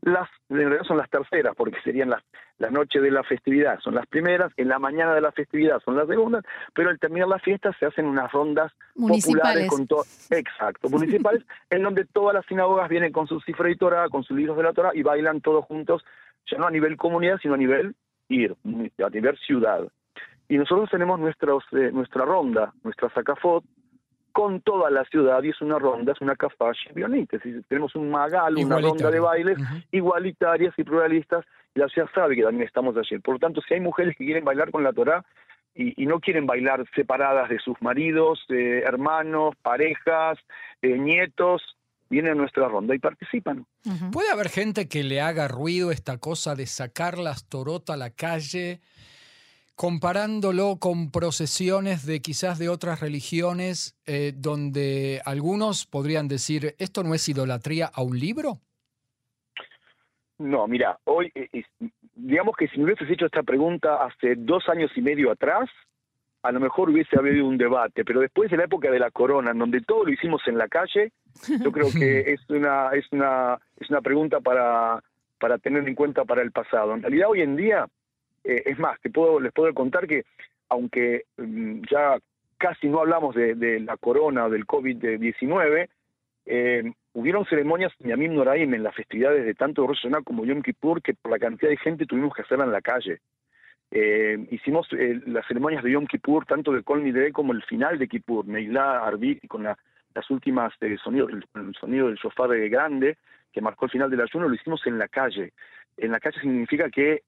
las, 0.03 0.29
en 0.49 0.57
realidad 0.57 0.85
son 0.85 0.97
las 0.97 1.09
terceras, 1.09 1.55
porque 1.57 1.77
serían 1.85 2.11
las, 2.11 2.23
la 2.59 2.71
noche 2.71 3.01
de 3.01 3.11
la 3.11 3.23
festividad, 3.23 3.79
son 3.81 3.95
las 3.95 4.07
primeras, 4.07 4.53
en 4.57 4.69
la 4.69 4.79
mañana 4.79 5.15
de 5.15 5.21
la 5.21 5.33
festividad 5.33 5.81
son 5.85 5.97
las 5.97 6.09
segundas, 6.09 6.45
pero 6.75 6.91
al 6.91 6.99
terminar 6.99 7.29
la 7.29 7.39
fiesta 7.39 7.73
se 7.79 7.87
hacen 7.87 8.07
unas 8.07 8.31
rondas 8.33 8.73
populares 8.95 9.69
con 9.69 9.87
todo, 9.87 10.05
exacto, 10.31 10.89
municipales, 10.89 11.45
en 11.71 11.83
donde 11.83 12.05
todas 12.05 12.35
las 12.35 12.47
sinagogas 12.47 12.89
vienen 12.89 13.13
con 13.13 13.27
su 13.27 13.41
cifra 13.41 13.69
de 13.69 13.77
Torah, 13.77 14.09
con 14.09 14.25
sus 14.25 14.37
libros 14.37 14.57
de 14.57 14.63
la 14.65 14.73
Torah 14.73 14.91
y 14.95 15.03
bailan 15.03 15.41
todos 15.41 15.65
juntos, 15.65 16.05
ya 16.51 16.59
no 16.59 16.67
a 16.67 16.71
nivel 16.71 16.97
comunidad, 16.97 17.39
sino 17.41 17.55
a 17.55 17.59
nivel 17.59 17.95
ir, 18.29 18.57
a 19.05 19.11
nivel 19.11 19.37
ciudad. 19.39 19.87
Y 20.49 20.59
nosotros 20.59 20.89
tenemos 20.91 21.19
nuestros, 21.19 21.65
eh, 21.73 21.91
nuestra 21.93 22.25
ronda, 22.25 22.73
nuestra 22.85 23.11
sacafot, 23.11 23.65
con 24.37 24.61
toda 24.61 24.91
la 24.91 25.03
ciudad 25.07 25.43
y 25.43 25.49
es 25.49 25.63
una 25.63 25.79
ronda, 25.79 26.13
es 26.13 26.21
una 26.21 26.37
cafash 26.37 26.93
bionita. 26.95 27.39
tenemos 27.69 27.95
un 27.95 28.11
magal, 28.11 28.55
una 28.59 28.79
ronda 28.79 29.11
de 29.11 29.19
bailes 29.19 29.57
igualitarias 29.93 30.75
y 30.77 30.85
pluralistas 30.85 31.47
y 31.75 31.79
la 31.81 31.89
ciudad 31.89 32.07
sabe 32.15 32.37
que 32.37 32.43
también 32.43 32.67
estamos 32.67 32.95
allí. 32.99 33.19
Por 33.19 33.37
lo 33.37 33.39
tanto, 33.39 33.63
si 33.67 33.73
hay 33.73 33.81
mujeres 33.81 34.15
que 34.15 34.27
quieren 34.27 34.45
bailar 34.45 34.71
con 34.71 34.85
la 34.85 34.93
Torah 34.93 35.25
y, 35.75 36.05
no 36.05 36.21
quieren 36.21 36.45
bailar 36.45 36.85
separadas 36.95 37.49
de 37.49 37.59
sus 37.61 37.81
maridos, 37.81 38.45
eh, 38.51 38.83
hermanos, 38.85 39.55
parejas, 39.63 40.37
eh, 40.83 40.99
nietos, 40.99 41.63
vienen 42.11 42.33
a 42.33 42.35
nuestra 42.35 42.69
ronda 42.69 42.95
y 42.95 42.99
participan. 42.99 43.65
¿Puede 44.13 44.31
haber 44.31 44.51
gente 44.51 44.87
que 44.87 45.03
le 45.03 45.23
haga 45.23 45.49
ruido 45.49 45.93
esta 45.93 46.19
cosa 46.19 46.55
de 46.55 46.67
sacar 46.67 47.17
las 47.17 47.49
torotas 47.49 47.95
a 47.95 47.97
la 47.97 48.11
calle? 48.11 48.81
Comparándolo 49.77 50.79
con 50.81 51.11
procesiones 51.13 52.07
de 52.07 52.21
quizás 52.21 52.59
de 52.59 52.71
otras 52.71 53.01
religiones, 53.01 53.95
eh, 54.07 54.33
donde 54.35 55.21
algunos 55.25 55.87
podrían 55.87 56.29
decir, 56.29 56.75
¿esto 56.79 57.03
no 57.03 57.15
es 57.15 57.29
idolatría 57.29 57.91
a 57.95 58.03
un 58.03 58.19
libro? 58.19 58.59
No, 60.39 60.67
mira, 60.67 60.99
hoy, 61.05 61.31
eh, 61.35 61.63
digamos 62.15 62.57
que 62.57 62.69
si 62.69 62.79
me 62.79 62.85
hubieses 62.85 63.11
hecho 63.11 63.27
esta 63.27 63.43
pregunta 63.43 64.03
hace 64.05 64.35
dos 64.37 64.67
años 64.69 64.91
y 64.97 65.03
medio 65.03 65.31
atrás, 65.31 65.69
a 66.43 66.53
lo 66.53 66.61
mejor 66.61 66.89
hubiese 66.89 67.19
habido 67.19 67.47
un 67.47 67.59
debate, 67.59 68.05
pero 68.05 68.21
después 68.21 68.51
de 68.51 68.57
la 68.57 68.65
época 68.65 68.91
de 68.91 68.99
la 68.99 69.11
corona, 69.11 69.51
en 69.51 69.59
donde 69.59 69.83
todo 69.83 70.05
lo 70.05 70.13
hicimos 70.13 70.41
en 70.47 70.57
la 70.57 70.69
calle, 70.69 71.13
yo 71.63 71.71
creo 71.71 71.89
que 71.91 72.21
es 72.33 72.41
una, 72.49 72.91
es 72.93 73.05
una, 73.13 73.59
es 73.77 73.91
una 73.91 74.01
pregunta 74.01 74.41
para, 74.41 75.03
para 75.39 75.59
tener 75.59 75.87
en 75.87 75.95
cuenta 75.95 76.25
para 76.25 76.41
el 76.41 76.53
pasado. 76.53 76.95
En 76.95 77.03
realidad 77.03 77.29
hoy 77.29 77.43
en 77.43 77.57
día 77.57 77.87
eh, 78.47 78.63
es 78.65 78.79
más, 78.79 79.01
te 79.01 79.11
puedo, 79.11 79.41
les 79.41 79.53
puedo 79.53 79.75
contar 79.75 80.07
que 80.07 80.25
aunque 80.69 81.25
mm, 81.37 81.83
ya 81.91 82.17
casi 82.59 82.89
no 82.89 83.01
hablamos 83.01 83.35
de, 83.35 83.81
la 83.81 83.97
corona 83.97 84.47
o 84.47 84.51
del 84.51 84.67
COVID-19, 84.67 85.89
eh, 86.47 86.93
hubieron 87.13 87.45
ceremonias 87.47 87.93
Yamim 87.99 88.35
Noraim 88.35 88.73
en 88.73 88.85
las 88.85 88.95
festividades 88.95 89.45
de 89.45 89.55
tanto 89.55 89.87
Rosh 89.87 90.07
como 90.25 90.45
Yom 90.45 90.63
Kippur 90.63 91.03
que 91.03 91.15
por 91.15 91.33
la 91.33 91.41
cantidad 91.41 91.71
de 91.71 91.77
gente 91.77 92.07
tuvimos 92.07 92.33
que 92.35 92.43
hacerla 92.43 92.65
en 92.65 92.73
la 92.73 92.81
calle. 92.81 93.19
Eh, 93.91 94.39
hicimos 94.51 94.89
las 94.93 95.47
ceremonias 95.47 95.83
de 95.83 95.91
Yom 95.91 96.07
Kippur, 96.07 96.47
tanto 96.47 96.73
de 96.73 96.83
Kol 96.83 97.03
como 97.33 97.53
el 97.53 97.63
final 97.65 97.99
de 97.99 98.09
Kippur, 98.09 98.47
Neilá, 98.47 99.05
Arbit, 99.05 99.47
con 99.49 99.65
las 99.65 100.31
últimas 100.31 100.73
sonidos, 101.03 101.33
el, 101.33 101.75
sonido 101.75 102.07
del 102.07 102.17
shofar 102.17 102.57
grande 102.69 103.19
que 103.53 103.61
marcó 103.61 103.87
el 103.87 103.91
final 103.91 104.11
del 104.11 104.21
ayuno, 104.21 104.49
lo 104.49 104.55
hicimos 104.55 104.87
en 104.87 104.99
la 104.99 105.09
calle. 105.09 105.53
En 105.97 106.13
la 106.13 106.21
calle 106.21 106.41
significa 106.41 106.91
que 106.91 107.23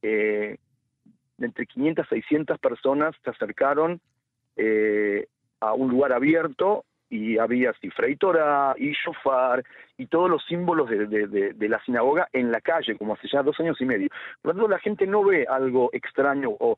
entre 1.38 1.66
500 1.66 2.06
y 2.06 2.08
600 2.08 2.58
personas 2.58 3.14
se 3.22 3.30
acercaron 3.30 4.00
eh, 4.56 5.26
a 5.60 5.72
un 5.74 5.90
lugar 5.90 6.12
abierto 6.12 6.84
y 7.10 7.38
había 7.38 7.72
Sifrei 7.80 8.16
Torah 8.16 8.74
y 8.76 8.92
Shofar 8.92 9.64
y 9.96 10.06
todos 10.06 10.28
los 10.28 10.44
símbolos 10.44 10.90
de, 10.90 11.06
de, 11.06 11.68
la 11.68 11.82
sinagoga 11.84 12.28
en 12.32 12.52
la 12.52 12.60
calle, 12.60 12.96
como 12.96 13.14
hace 13.14 13.28
ya 13.32 13.42
dos 13.42 13.58
años 13.60 13.80
y 13.80 13.84
medio. 13.84 14.08
Por 14.42 14.54
lo 14.54 14.60
tanto, 14.60 14.68
la 14.68 14.78
gente 14.78 15.06
no 15.06 15.24
ve 15.24 15.46
algo 15.48 15.88
extraño 15.92 16.50
o, 16.50 16.76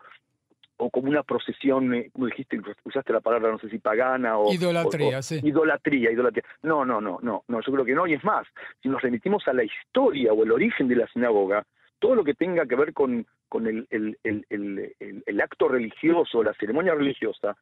o 0.76 0.90
como 0.90 1.08
una 1.08 1.22
procesión, 1.22 1.94
eh, 1.94 2.10
como 2.12 2.26
dijiste, 2.26 2.60
usaste 2.84 3.12
la 3.12 3.20
palabra, 3.20 3.50
no 3.50 3.58
sé 3.58 3.68
si 3.68 3.78
pagana 3.78 4.38
o... 4.38 4.52
Idolatría, 4.52 5.20
sí. 5.20 5.40
Idolatría, 5.42 6.10
idolatría. 6.12 6.44
No, 6.62 6.84
no, 6.84 7.00
no, 7.00 7.18
no, 7.22 7.44
no, 7.48 7.60
yo 7.60 7.72
creo 7.72 7.84
que 7.84 7.94
no, 7.94 8.06
y 8.06 8.14
es 8.14 8.24
más, 8.24 8.46
si 8.82 8.88
nos 8.88 9.02
remitimos 9.02 9.46
a 9.48 9.52
la 9.52 9.64
historia 9.64 10.32
o 10.32 10.42
el 10.44 10.52
origen 10.52 10.86
de 10.88 10.96
la 10.96 11.06
sinagoga, 11.08 11.66
todo 11.98 12.14
lo 12.14 12.24
que 12.24 12.34
tenga 12.34 12.66
que 12.66 12.76
ver 12.76 12.92
con, 12.94 13.26
con 13.50 13.66
el, 13.66 13.86
el, 13.90 14.16
el, 14.22 14.94
el 15.26 15.40
acto 15.40 15.68
religioso, 15.68 16.42
la 16.42 16.54
ceremonia 16.54 16.94
religiosa, 16.94 17.56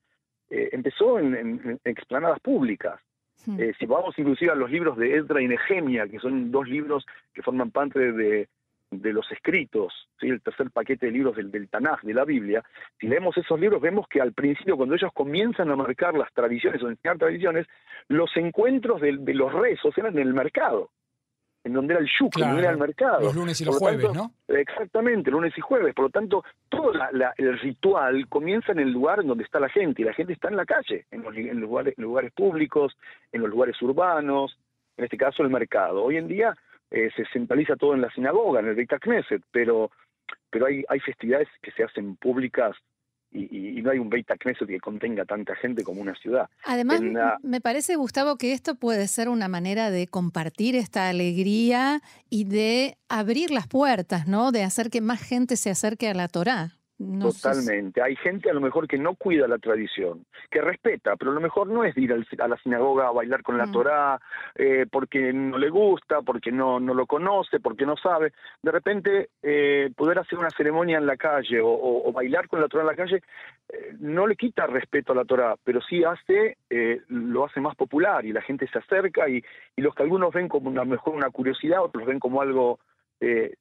eh, 0.50 0.68
empezó 0.72 1.18
en, 1.18 1.34
en, 1.34 1.80
explanadas 1.82 2.38
públicas. 2.40 3.00
Hmm. 3.46 3.58
Eh, 3.58 3.72
si 3.78 3.86
vamos 3.86 4.16
inclusive 4.18 4.52
a 4.52 4.54
los 4.54 4.70
libros 4.70 4.98
de 4.98 5.16
Edra 5.16 5.40
y 5.40 5.48
Nehemia, 5.48 6.06
que 6.06 6.18
son 6.20 6.50
dos 6.50 6.68
libros 6.68 7.06
que 7.32 7.42
forman 7.42 7.70
parte 7.70 8.12
de, 8.12 8.48
de 8.90 9.12
los 9.12 9.30
escritos, 9.32 9.92
¿sí? 10.20 10.28
el 10.28 10.42
tercer 10.42 10.70
paquete 10.70 11.06
de 11.06 11.12
libros 11.12 11.36
del, 11.36 11.50
del 11.50 11.70
Tanaj, 11.70 12.02
de 12.02 12.12
la 12.14 12.26
Biblia, 12.26 12.62
si 13.00 13.08
leemos 13.08 13.36
esos 13.38 13.58
libros 13.58 13.80
vemos 13.80 14.06
que 14.08 14.20
al 14.20 14.34
principio, 14.34 14.76
cuando 14.76 14.94
ellos 14.94 15.12
comienzan 15.14 15.70
a 15.70 15.76
marcar 15.76 16.14
las 16.14 16.32
tradiciones 16.34 16.82
o 16.82 16.90
enseñar 16.90 17.16
tradiciones, 17.16 17.66
los 18.08 18.30
encuentros 18.36 19.00
de, 19.00 19.16
de 19.16 19.34
los 19.34 19.52
rezos 19.54 19.96
eran 19.96 20.18
en 20.18 20.28
el 20.28 20.34
mercado 20.34 20.90
en 21.68 21.74
donde 21.74 21.94
era 21.94 22.02
el 22.02 22.08
en 22.08 22.40
donde 22.40 22.62
era 22.62 22.70
el 22.70 22.78
mercado. 22.78 23.20
Los 23.20 23.34
lunes 23.34 23.60
y 23.60 23.64
los 23.64 23.76
jueves, 23.76 24.10
¿no? 24.14 24.32
Exactamente, 24.48 25.30
lunes 25.30 25.52
y 25.56 25.60
jueves. 25.60 25.94
Por 25.94 26.06
lo 26.06 26.10
tanto, 26.10 26.42
todo 26.70 26.92
el 26.92 27.58
ritual 27.58 28.26
comienza 28.28 28.72
en 28.72 28.80
el 28.80 28.90
lugar 28.90 29.20
en 29.20 29.28
donde 29.28 29.44
está 29.44 29.60
la 29.60 29.68
gente, 29.68 30.00
y 30.00 30.04
la 30.06 30.14
gente 30.14 30.32
está 30.32 30.48
en 30.48 30.56
la 30.56 30.64
calle, 30.64 31.04
en 31.10 31.22
los, 31.22 31.36
lugares, 31.36 31.94
lugares, 31.98 32.32
públicos, 32.32 32.96
en 33.32 33.42
los 33.42 33.50
lugares 33.50 33.80
urbanos, 33.82 34.58
en 34.96 35.04
este 35.04 35.18
caso 35.18 35.42
el 35.42 35.50
mercado. 35.50 36.02
Hoy 36.02 36.16
en 36.16 36.26
día 36.26 36.56
eh, 36.90 37.10
se 37.14 37.26
centraliza 37.26 37.76
todo 37.76 37.92
en 37.94 38.00
la 38.00 38.10
sinagoga, 38.10 38.60
en 38.60 38.68
el 38.68 38.74
Beit 38.74 38.90
Knesset, 38.98 39.42
pero, 39.52 39.90
pero 40.50 40.66
hay, 40.66 40.84
hay 40.88 41.00
festividades 41.00 41.48
que 41.60 41.70
se 41.72 41.84
hacen 41.84 42.16
públicas 42.16 42.74
y, 43.30 43.82
no 43.82 43.90
hay 43.90 43.98
un 43.98 44.10
Beit 44.10 44.26
Knesset 44.26 44.66
que 44.66 44.80
contenga 44.80 45.24
tanta 45.24 45.54
gente 45.54 45.84
como 45.84 46.00
una 46.00 46.14
ciudad. 46.14 46.48
Además, 46.64 47.00
me 47.42 47.60
parece, 47.60 47.96
Gustavo, 47.96 48.36
que 48.36 48.52
esto 48.52 48.74
puede 48.74 49.06
ser 49.08 49.28
una 49.28 49.48
manera 49.48 49.90
de 49.90 50.06
compartir 50.06 50.74
esta 50.74 51.08
alegría 51.08 52.00
y 52.28 52.44
de 52.44 52.96
abrir 53.08 53.50
las 53.50 53.66
puertas, 53.66 54.26
¿no? 54.26 54.52
De 54.52 54.64
hacer 54.64 54.90
que 54.90 55.00
más 55.00 55.22
gente 55.22 55.56
se 55.56 55.70
acerque 55.70 56.08
a 56.08 56.14
la 56.14 56.28
Torá. 56.28 56.77
Totalmente. 57.20 58.02
Hay 58.02 58.16
gente 58.16 58.50
a 58.50 58.52
lo 58.52 58.60
mejor 58.60 58.88
que 58.88 58.98
no 58.98 59.14
cuida 59.14 59.46
la 59.46 59.58
tradición, 59.58 60.26
que 60.50 60.60
respeta, 60.60 61.14
pero 61.14 61.30
a 61.30 61.34
lo 61.34 61.40
mejor 61.40 61.68
no 61.68 61.84
es 61.84 61.96
ir 61.96 62.12
a 62.12 62.48
la 62.48 62.56
sinagoga 62.56 63.06
a 63.06 63.12
bailar 63.12 63.44
con 63.44 63.56
la 63.56 63.66
mm. 63.66 63.72
Torá 63.72 64.20
eh, 64.56 64.84
porque 64.90 65.32
no 65.32 65.58
le 65.58 65.70
gusta, 65.70 66.22
porque 66.22 66.50
no, 66.50 66.80
no 66.80 66.94
lo 66.94 67.06
conoce, 67.06 67.60
porque 67.60 67.86
no 67.86 67.96
sabe. 67.96 68.32
De 68.60 68.72
repente, 68.72 69.30
eh, 69.40 69.92
poder 69.94 70.18
hacer 70.18 70.40
una 70.40 70.50
ceremonia 70.50 70.98
en 70.98 71.06
la 71.06 71.16
calle 71.16 71.60
o, 71.62 72.10
bailar 72.12 72.48
con 72.48 72.60
la 72.60 72.66
Torá 72.66 72.82
en 72.82 72.88
la 72.88 72.96
calle 72.96 73.22
eh, 73.68 73.94
no 74.00 74.26
le 74.26 74.34
quita 74.34 74.66
respeto 74.66 75.12
a 75.12 75.16
la 75.16 75.24
Torá, 75.24 75.54
pero 75.62 75.80
sí 75.80 76.02
hace, 76.02 76.56
lo 77.08 77.44
hace 77.44 77.60
más 77.60 77.76
popular 77.76 78.26
y 78.26 78.32
la 78.32 78.42
gente 78.42 78.66
se 78.66 78.78
acerca 78.78 79.28
y, 79.28 79.40
y 79.76 79.82
los 79.82 79.94
que 79.94 80.02
algunos 80.02 80.34
ven 80.34 80.48
como 80.48 80.70
a 80.70 80.84
lo 80.84 80.86
mejor 80.86 81.14
una 81.14 81.30
curiosidad, 81.30 81.80
otros 81.80 82.06
ven 82.06 82.18
como 82.18 82.42
algo 82.42 82.80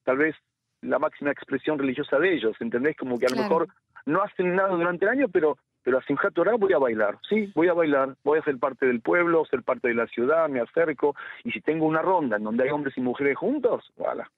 tal 0.04 0.18
vez 0.18 0.36
la 0.82 1.00
máxima 1.00 1.32
expresión 1.32 1.80
religiosa 1.80 2.18
de 2.20 2.34
ellos, 2.34 2.56
¿entendés? 2.60 2.96
Como 2.98 3.18
que 3.18 3.26
a 3.26 3.30
lo 3.30 3.38
mejor 3.38 3.68
no 4.06 4.22
hacen 4.22 4.56
nada 4.56 4.70
durante 4.70 5.06
el 5.06 5.12
año, 5.12 5.28
pero 5.30 5.58
pero 5.88 6.00
a 6.00 6.04
Simchat 6.04 6.34
Torah 6.34 6.58
voy 6.58 6.74
a 6.74 6.80
bailar, 6.80 7.18
sí, 7.30 7.50
voy 7.56 7.70
a 7.70 7.74
bailar, 7.74 8.18
voy 8.22 8.40
a 8.40 8.44
ser 8.44 8.60
parte 8.60 8.86
del 8.86 9.00
pueblo, 9.00 9.46
ser 9.50 9.64
parte 9.64 9.88
de 9.88 9.94
la 9.94 10.06
ciudad, 10.08 10.50
me 10.50 10.60
acerco, 10.60 11.16
y 11.46 11.52
si 11.52 11.62
tengo 11.62 11.86
una 11.86 12.02
ronda 12.02 12.36
en 12.36 12.44
donde 12.44 12.66
hay 12.66 12.72
hombres 12.72 12.98
y 12.98 13.00
mujeres 13.00 13.38
juntos, 13.38 13.86
voilà. 13.96 14.30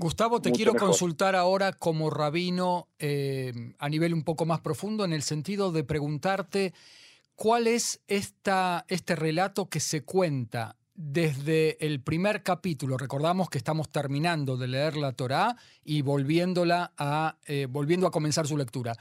Gustavo, 0.00 0.42
te 0.42 0.50
quiero 0.50 0.74
consultar 0.74 1.36
ahora 1.36 1.72
como 1.72 2.10
rabino 2.10 2.88
eh, 2.98 3.52
a 3.78 3.88
nivel 3.88 4.12
un 4.12 4.24
poco 4.24 4.44
más 4.44 4.58
profundo, 4.58 5.04
en 5.04 5.12
el 5.12 5.22
sentido 5.22 5.70
de 5.70 5.84
preguntarte 5.84 6.72
cuál 7.36 7.68
es 7.68 8.02
esta, 8.08 8.84
este 8.88 9.14
relato 9.14 9.68
que 9.68 9.78
se 9.78 10.04
cuenta 10.04 10.74
desde 11.00 11.86
el 11.86 12.02
primer 12.02 12.42
capítulo, 12.42 12.98
recordamos 12.98 13.48
que 13.48 13.58
estamos 13.58 13.88
terminando 13.88 14.56
de 14.56 14.66
leer 14.66 14.96
la 14.96 15.12
Torá 15.12 15.54
y 15.84 16.02
volviéndola 16.02 16.92
a, 16.98 17.36
eh, 17.46 17.68
volviendo 17.70 18.08
a 18.08 18.10
comenzar 18.10 18.48
su 18.48 18.56
lectura. 18.56 18.94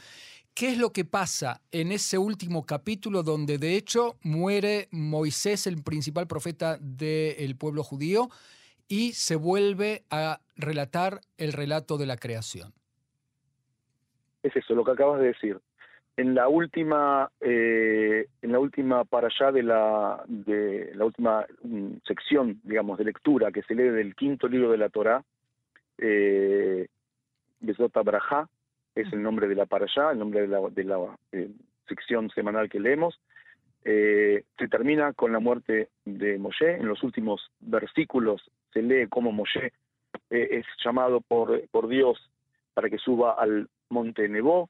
¿Qué 0.53 0.69
es 0.69 0.77
lo 0.77 0.93
que 0.93 1.05
pasa 1.05 1.61
en 1.71 1.91
ese 1.91 2.19
último 2.19 2.67
capítulo 2.67 3.23
donde 3.23 3.57
de 3.57 3.75
hecho 3.75 4.17
muere 4.21 4.89
Moisés, 4.91 5.65
el 5.65 5.81
principal 5.81 6.27
profeta 6.27 6.77
del 6.79 7.55
pueblo 7.57 7.81
judío, 7.81 8.29
y 8.87 9.13
se 9.13 9.35
vuelve 9.35 10.03
a 10.11 10.41
relatar 10.55 11.21
el 11.37 11.51
relato 11.51 11.97
de 11.97 12.05
la 12.05 12.17
creación? 12.17 12.73
Es 14.43 14.55
eso, 14.55 14.75
lo 14.75 14.85
que 14.85 14.91
acabas 14.91 15.19
de 15.19 15.27
decir 15.27 15.59
en 16.17 16.33
la 16.33 16.49
última 16.49 17.29
eh, 17.39 18.27
en 18.41 18.51
la 18.51 18.59
última 18.59 19.05
para 19.05 19.27
allá 19.27 19.51
de 19.51 19.63
la 19.63 20.23
de 20.27 20.91
la 20.95 21.05
última 21.05 21.45
mm, 21.63 21.97
sección 22.05 22.59
digamos 22.63 22.97
de 22.97 23.05
lectura 23.05 23.51
que 23.51 23.61
se 23.61 23.75
lee 23.75 23.89
del 23.89 24.15
quinto 24.15 24.47
libro 24.47 24.71
de 24.71 24.77
la 24.79 24.89
Torá 24.89 25.23
eh, 25.99 26.87
Besot 27.59 27.95
Abraha 27.95 28.49
es 28.95 29.13
el 29.13 29.21
nombre 29.21 29.47
de 29.47 29.55
la 29.55 29.67
para 29.67 29.85
allá 29.85 30.11
el 30.11 30.17
nombre 30.17 30.41
de 30.41 30.47
la, 30.47 30.59
de 30.69 30.83
la 30.83 31.17
eh, 31.31 31.51
sección 31.87 32.31
semanal 32.31 32.67
que 32.67 32.79
leemos 32.79 33.19
eh, 33.85 34.43
se 34.57 34.67
termina 34.67 35.13
con 35.13 35.31
la 35.31 35.39
muerte 35.39 35.87
de 36.03 36.37
Moshe. 36.37 36.75
En 36.75 36.87
los 36.87 37.03
últimos 37.03 37.39
versículos 37.61 38.41
se 38.73 38.81
lee 38.81 39.07
cómo 39.07 39.31
Moshe 39.31 39.71
es 40.29 40.65
llamado 40.83 41.21
por 41.21 41.65
por 41.69 41.87
Dios 41.87 42.17
para 42.73 42.89
que 42.89 42.97
suba 42.97 43.35
al 43.37 43.69
monte 43.89 44.27
Nebo 44.27 44.69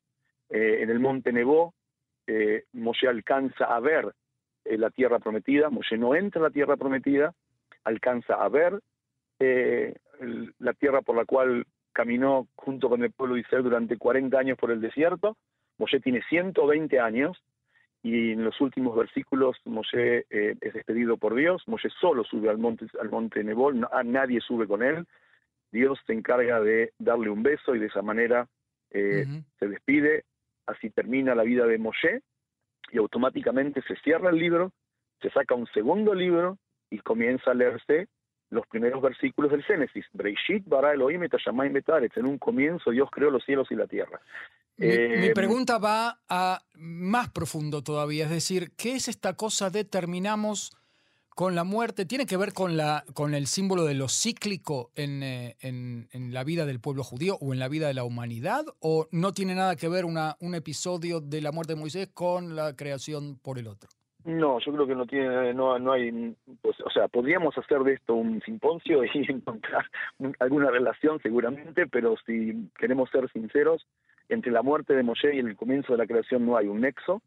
eh, 0.50 0.80
en 0.82 0.89
el 0.89 1.00
monte 1.00 1.32
Nebo, 1.32 1.74
eh, 2.25 2.63
Moshe 2.74 3.08
alcanza 3.08 3.66
a 3.66 3.80
ver 3.80 4.13
eh, 4.63 4.77
la 4.77 4.89
tierra 4.89 5.20
prometida, 5.20 5.70
Moshe 5.70 5.98
no 5.98 6.16
entra 6.16 6.42
a 6.42 6.46
la 6.46 6.50
tierra 6.51 6.77
prometida, 6.77 7.34
alcanza 7.84 8.36
a 8.36 8.50
ver 8.50 8.80
la 9.39 10.74
tierra 10.74 11.01
por 11.04 11.16
la 11.16 11.25
cual 11.25 11.66
caminó 11.94 12.48
junto 12.56 12.89
con 12.89 13.04
el 13.04 13.12
pueblo 13.12 13.36
de 13.36 13.42
Israel 13.42 13.63
durante 13.63 13.98
40 13.98 14.38
años 14.39 14.58
por 14.58 14.72
el 14.72 14.82
desierto. 14.82 15.38
Moshe 15.77 16.00
tiene 16.00 16.24
120 16.27 17.00
años 17.00 17.38
y 18.01 18.32
en 18.32 18.44
los 18.44 18.60
últimos 18.60 18.98
versículos 18.98 19.58
Moshe 19.66 20.25
es 20.30 20.74
despedido 20.74 21.18
por 21.18 21.36
Dios. 21.36 21.62
Moshe 21.68 21.89
solo 22.01 22.24
sube 22.24 22.50
al 22.50 22.58
monte, 22.58 22.88
al 23.00 23.12
monte 23.12 23.44
Nebo, 23.44 23.72
nadie 23.72 24.42
sube 24.42 24.66
con 24.66 24.82
él. 24.82 25.06
Dios 25.72 26.00
se 26.08 26.13
encarga 26.13 26.60
de 26.60 26.94
darle 26.98 27.30
un 27.30 27.44
beso 27.44 27.75
y 27.75 27.80
de 27.80 27.88
esa 27.88 28.01
manera 28.01 28.48
se 28.89 29.68
despide 29.68 30.24
así 30.68 30.90
termina 30.90 31.34
la 31.34 31.44
vida 31.44 31.66
de 31.66 31.78
Moshe, 31.78 32.22
y 32.92 32.98
automáticamente 32.98 33.82
se 33.88 33.96
cierra 33.98 34.30
el 34.30 34.38
libro, 34.38 34.72
se 35.22 35.30
saca 35.32 35.56
un 35.56 35.68
segundo 35.68 36.14
libro 36.14 36.58
y 36.90 37.00
comienza 37.00 37.52
a 37.52 37.54
leerse 37.54 38.08
los 38.50 38.66
primeros 38.68 39.02
versículos 39.02 39.52
del 39.52 39.64
Génesis. 39.64 40.06
Breishit 40.14 40.68
bara 40.68 40.94
Elohim 40.94 41.24
et 41.24 41.34
En 42.16 42.26
un 42.26 42.38
comienzo 42.38 42.92
Dios 42.92 43.10
creó 43.12 43.30
los 43.30 43.44
cielos 43.44 43.68
y 43.72 43.76
la 43.76 43.88
tierra. 43.88 44.22
Mi, 44.78 44.88
mi, 44.88 45.28
eh, 45.28 45.32
pregunta 45.34 45.80
va 45.80 46.20
a 46.30 46.62
más 46.76 47.30
profundo 47.30 47.84
todavía, 47.84 48.26
es 48.26 48.30
decir, 48.30 48.72
¿qué 48.78 48.94
es 48.94 49.08
esta 49.08 49.34
cosa 49.34 49.70
de 49.70 49.84
terminamos 49.84 50.78
con 51.38 51.53
la 51.53 51.63
muerte 51.63 52.08
tiene 52.08 52.25
que 52.25 52.36
ver 52.36 52.51
con, 52.51 52.77
la, 52.77 53.03
con 53.13 53.36
el 53.36 53.46
símbolo 53.46 53.86
de 53.86 53.94
lo 53.94 54.08
cíclico 54.08 54.89
eh, 54.96 55.53
en, 55.62 56.08
en, 56.12 56.34
la 56.34 56.44
vida 56.44 56.65
del 56.65 56.79
pueblo 56.79 57.03
judío 57.03 57.38
o 57.39 57.53
en 57.53 57.60
la 57.60 57.67
vida 57.67 57.86
de 57.86 57.94
la 57.94 58.03
humanidad? 58.03 58.65
¿O 58.79 59.06
no 59.12 59.34
tiene 59.34 59.53
nada 59.53 59.75
que 59.75 59.88
ver 59.88 60.06
una, 60.06 60.36
un 60.39 60.56
episodio 60.56 61.22
de 61.22 61.41
la 61.41 61.51
muerte 61.51 61.75
de 61.75 61.79
Moisés 61.79 62.10
con 62.12 62.56
la 62.56 62.75
creación 62.75 63.38
por 63.38 63.60
el 63.60 63.67
otro? 63.67 63.88
No, 64.25 64.58
yo 64.65 64.74
creo 64.74 64.88
que 64.88 64.96
no 64.96 65.06
tiene, 65.06 65.53
no, 65.53 65.77
no 65.77 65.91
hay, 65.91 66.36
pues, 66.63 66.75
o 66.84 66.89
sea, 66.89 67.08
podríamos 67.08 67.56
hacer 67.56 67.82
de 67.84 67.94
esto 67.94 68.15
un 68.15 68.41
simposio 68.41 69.06
y 69.06 69.10
encontrar 69.29 69.86
alguna 70.39 70.72
relación 70.72 71.20
seguramente, 71.22 71.86
pero 71.86 72.15
si 72.25 72.67
queremos 72.79 73.12
ser 73.12 73.32
sinceros, 73.32 73.86
entre 74.27 74.51
la 74.51 74.63
muerte 74.63 74.96
de 74.96 75.03
Moshe 75.03 75.36
y 75.36 75.39
el 75.39 75.56
comienzo 75.56 75.91
de 75.91 76.00
la 76.00 76.08
creación 76.08 76.48
no 76.48 76.58
hay 76.58 76.65
un 76.65 76.82
nexo. 76.82 77.22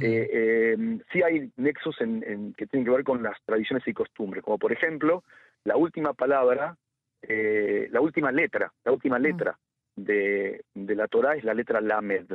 Eh, 0.00 0.72
em, 0.74 1.00
sí 1.12 1.22
hay 1.22 1.50
nexos 1.56 2.00
en, 2.00 2.52
que 2.54 2.66
tienen 2.66 2.84
que 2.84 2.90
ver 2.90 3.04
con 3.04 3.22
las 3.22 3.36
tradiciones 3.44 3.86
y 3.86 3.92
costumbres, 3.92 4.44
como 4.44 4.58
por 4.58 4.72
ejemplo 4.72 5.24
la 5.64 5.76
última 5.76 6.12
palabra, 6.12 6.76
eh, 7.22 7.88
la 7.90 8.00
última 8.00 8.30
letra, 8.30 8.72
la 8.84 8.92
última 8.92 9.18
mm. 9.18 9.22
letra 9.22 9.58
de, 9.96 10.64
de, 10.74 10.94
la 10.94 11.08
Torah 11.08 11.36
es 11.36 11.44
la 11.44 11.54
letra 11.54 11.80
Lamed, 11.80 12.26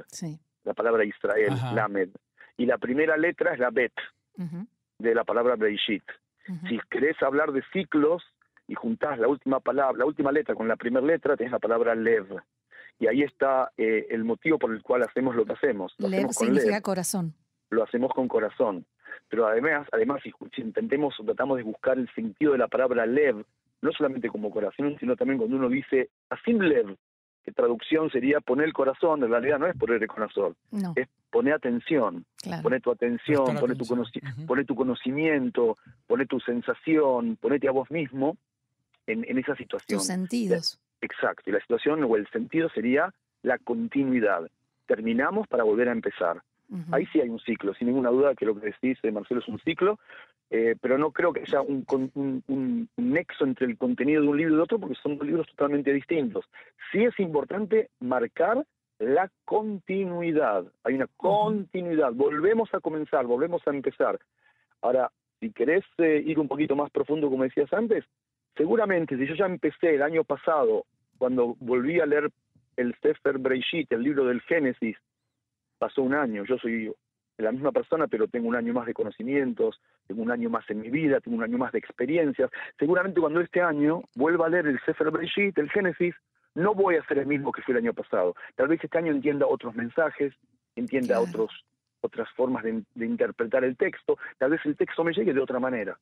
la 0.64 0.74
palabra 0.74 1.06
Israel, 1.06 1.54
Lamed, 1.74 2.10
y 2.58 2.66
la 2.66 2.78
primera 2.78 3.18
letra 3.18 3.54
es 3.54 3.60
la 3.60 3.70
Bet, 3.70 3.94
de 5.00 5.16
la 5.16 5.24
palabra 5.24 5.56
Beishit. 5.56 6.04
Si 6.68 6.80
querés 6.90 7.22
hablar 7.22 7.54
de 7.54 7.64
ciclos 7.72 8.24
y 8.68 8.76
juntás 8.76 9.18
la 9.18 9.28
última 9.28 9.60
palabra, 9.60 9.98
la 9.98 10.06
última 10.06 10.32
letra 10.32 10.56
con 10.56 10.68
la 10.68 10.76
primera 10.76 11.06
letra, 11.06 11.38
tenés 11.38 11.52
la 11.52 11.60
palabra 11.60 11.96
Lev. 11.96 12.42
Y 13.00 13.08
ahí 13.08 13.24
está 13.24 13.72
eh, 13.78 14.08
el 14.10 14.24
motivo 14.24 14.60
por 14.60 14.72
el 14.72 14.82
cual 14.82 15.04
hacemos 15.04 15.36
lo 15.36 15.46
que 15.46 15.54
hacemos. 15.54 15.94
Lev 15.98 16.32
significa 16.32 16.82
corazón 16.82 17.34
lo 17.74 17.84
hacemos 17.84 18.12
con 18.14 18.28
corazón. 18.28 18.86
pero 19.30 19.48
además, 19.48 19.88
además 19.92 20.22
si, 20.24 20.32
intentemos 20.62 21.20
o 21.20 21.24
tratamos 21.24 21.58
de 21.58 21.64
buscar 21.64 21.98
el 21.98 22.10
sentido 22.14 22.52
de 22.54 22.60
la 22.60 22.68
palabra 22.68 23.06
lev, 23.06 23.44
no 23.82 23.92
solamente 23.92 24.30
como 24.30 24.52
corazón, 24.52 24.96
sino 25.00 25.16
también 25.16 25.38
cuando 25.38 25.58
uno 25.58 25.70
dice 25.70 26.10
asim 26.30 26.60
lev, 26.60 26.96
que 27.44 27.52
traducción 27.52 28.10
sería 28.10 28.40
poner 28.40 28.68
el 28.68 28.74
corazón, 28.74 29.24
en 29.24 29.30
realidad 29.30 29.60
no 29.60 29.68
es 29.68 29.76
poner 29.76 30.02
el 30.02 30.08
corazón, 30.08 30.56
es 30.96 31.08
poner 31.30 31.54
atención, 31.54 32.26
poner 32.62 32.82
tu 32.82 32.92
atención, 32.92 33.58
poner 33.58 33.78
tu, 33.78 33.86
poner 34.48 34.66
tu 34.66 34.76
conocimiento, 34.76 35.78
poner 36.08 36.28
tu 36.28 36.40
sensación, 36.40 37.36
ponete 37.36 37.68
a 37.68 37.72
vos 37.72 37.92
mismo 37.92 38.38
en, 39.08 39.26
en 39.28 39.38
esa 39.38 39.56
situación. 39.56 40.00
Tus 40.00 40.08
sentidos. 40.08 40.80
Exacto, 41.02 41.50
y 41.50 41.52
la 41.54 41.60
situación 41.60 42.02
o 42.06 42.16
el 42.16 42.28
sentido 42.30 42.70
sería 42.70 43.14
la 43.42 43.58
continuidad. 43.58 44.50
Terminamos 44.86 45.48
para 45.48 45.64
volver 45.64 45.90
a 45.90 45.92
empezar. 45.92 46.42
Ahí 46.92 47.06
sí 47.08 47.22
hay 47.22 47.30
un 47.30 47.40
ciclo, 47.40 47.74
sin 47.76 47.88
ninguna 47.88 48.10
duda 48.10 48.34
que 48.34 48.46
lo 48.46 48.56
que 48.56 48.68
decís, 48.68 48.98
eh, 49.04 49.12
Marcelo, 49.12 49.42
es 49.42 49.48
un 49.48 49.60
ciclo, 49.60 50.00
eh, 50.50 50.76
pero 50.82 50.98
no 50.98 51.12
creo 51.12 51.32
que 51.32 51.42
haya 51.42 51.62
un, 51.62 51.86
un, 52.48 52.90
nexo 52.98 53.44
entre 53.46 53.68
el 53.68 53.78
contenido 53.78 54.22
de 54.22 54.28
un 54.28 54.38
libro 54.38 54.56
y 54.56 54.60
otro 54.60 54.80
porque 54.80 54.96
son 55.02 55.18
dos 55.18 55.28
libros 55.28 55.48
totalmente 55.48 55.94
distintos. 55.94 56.46
Sí 56.92 57.04
es 57.04 57.20
importante 57.20 57.90
marcar 58.00 58.66
la 59.00 59.30
continuidad. 59.46 60.66
Hay 60.84 60.96
una 60.96 61.08
continuidad. 61.18 62.14
Volvemos 62.14 62.74
a 62.74 62.80
comenzar, 62.80 63.26
volvemos 63.26 63.62
a 63.68 63.72
empezar. 63.72 64.20
Ahora, 64.82 65.12
si 65.40 65.52
querés 65.52 65.84
eh, 65.98 66.24
ir 66.26 66.40
un 66.40 66.48
poquito 66.48 66.76
más 66.76 66.90
profundo, 66.90 67.30
como 67.30 67.44
decías 67.44 67.72
antes, 67.74 68.04
seguramente 68.56 69.18
si 69.18 69.28
yo 69.28 69.36
ya 69.36 69.46
empecé 69.46 69.96
el 69.96 70.02
año 70.02 70.24
pasado, 70.24 70.86
cuando 71.18 71.56
volví 71.60 72.00
a 72.00 72.06
leer 72.06 72.30
el 72.78 72.96
Sefer 73.02 73.38
Breishit, 73.38 73.92
el 73.92 74.04
libro 74.04 74.26
del 74.26 74.42
Génesis, 74.42 74.98
pasó 75.84 76.02
un 76.02 76.14
año, 76.14 76.46
yo 76.46 76.58
soy 76.58 76.90
la 77.38 77.52
misma 77.52 77.74
persona, 77.74 78.08
pero 78.08 78.30
tengo 78.30 78.48
un 78.48 78.56
año 78.56 78.72
más 78.72 78.86
de 78.86 78.94
conocimientos, 78.94 79.82
tengo 80.08 80.22
un 80.22 80.32
año 80.32 80.50
más 80.50 80.64
en 80.70 80.80
mi 80.80 80.90
vida, 80.90 81.20
tengo 81.20 81.36
un 81.36 81.44
año 81.44 81.58
más 81.58 81.74
de 81.74 81.80
experiencias. 81.80 82.50
Seguramente 82.80 83.20
cuando 83.20 83.42
este 83.42 83.60
año 83.60 84.02
vuelva 84.16 84.46
a 84.46 84.50
leer 84.50 84.68
el 84.68 84.80
Sefer 84.86 85.12
Breishit, 85.12 85.58
el 85.58 85.70
Génesis, 85.70 86.16
no 86.56 86.74
voy 86.74 86.96
a 86.96 87.06
ser 87.06 87.18
el 87.18 87.26
mismo 87.26 87.52
que 87.52 87.62
fue 87.64 87.74
el 87.74 87.80
año 87.80 87.94
pasado. 87.94 88.34
Tal 88.56 88.70
vez 88.70 88.82
este 88.82 88.98
año 88.98 89.12
entienda 89.12 89.46
otros 89.46 89.76
mensajes, 89.76 90.34
entienda 90.78 91.20
otros, 91.20 91.52
otras 92.00 92.30
formas 92.30 92.64
de, 92.64 93.06
interpretar 93.06 93.66
el 93.66 93.76
texto, 93.76 94.18
tal 94.38 94.52
vez 94.52 94.62
el 94.64 94.78
texto 94.78 95.04
me 95.04 95.12
llegue 95.12 95.34
de 95.34 95.42
otra 95.42 95.60
manera. 95.60 96.00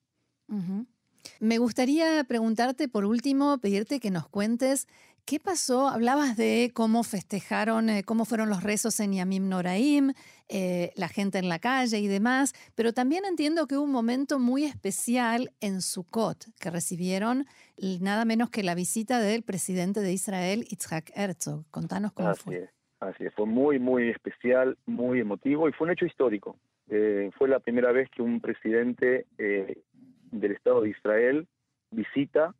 Me 1.39 1.57
gustaría 1.57 2.23
preguntarte 2.25 2.87
por 2.87 3.05
último, 3.05 3.57
pedirte 3.57 3.99
que 3.99 4.11
nos 4.11 4.27
cuentes 4.27 4.87
qué 5.31 5.39
pasó. 5.39 5.87
Hablabas 5.87 6.35
de 6.35 6.71
cómo 6.73 7.03
festejaron, 7.03 7.89
eh, 7.89 8.03
cómo 8.03 8.25
fueron 8.25 8.49
los 8.49 8.63
rezos 8.63 8.99
en 8.99 9.13
Yamim 9.13 9.47
Noraim, 9.47 10.11
eh, 10.49 10.91
la 10.97 11.07
gente 11.07 11.39
en 11.39 11.47
la 11.47 11.57
calle 11.57 11.99
y 11.99 12.07
demás, 12.09 12.51
pero 12.75 12.91
también 12.91 13.23
entiendo 13.23 13.65
que 13.65 13.77
hubo 13.77 13.85
un 13.85 13.93
momento 13.93 14.39
muy 14.39 14.65
especial 14.65 15.51
en 15.61 15.79
Sukkot, 15.79 16.47
que 16.59 16.69
recibieron 16.69 17.45
nada 18.01 18.25
menos 18.25 18.49
que 18.49 18.61
la 18.61 18.75
visita 18.75 19.21
del 19.21 19.43
presidente 19.43 20.01
de 20.01 20.11
Israel, 20.11 20.65
Itzhak 20.69 21.13
Herzog. 21.15 21.63
Contanos 21.71 22.11
cómo 22.11 22.35
fue. 22.35 22.69
así 22.99 23.23
es, 23.23 23.33
fue 23.33 23.45
muy, 23.45 23.79
muy 23.79 24.09
especial, 24.09 24.77
muy 24.85 25.21
emotivo 25.21 25.69
y 25.69 25.71
fue 25.71 25.87
un 25.87 25.93
hecho 25.93 26.05
histórico. 26.05 26.57
Eh, 26.89 27.31
fue 27.37 27.47
la 27.47 27.61
primera 27.61 27.93
vez 27.93 28.09
que 28.09 28.21
un 28.21 28.41
presidente 28.41 29.27
del 29.37 30.51
Estado 30.51 30.81
de 30.81 30.89
Israel 30.89 31.47
visita 31.89 32.53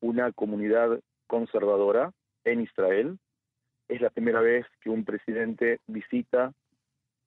una 0.00 0.30
comunidad 0.32 1.00
conservadora 1.26 2.12
en 2.52 2.62
Israel. 2.62 3.18
Es 3.88 4.00
la 4.00 4.10
primera 4.10 4.40
vez 4.40 4.66
que 4.80 4.90
un 4.90 5.04
presidente 5.04 5.80
visita 5.86 6.52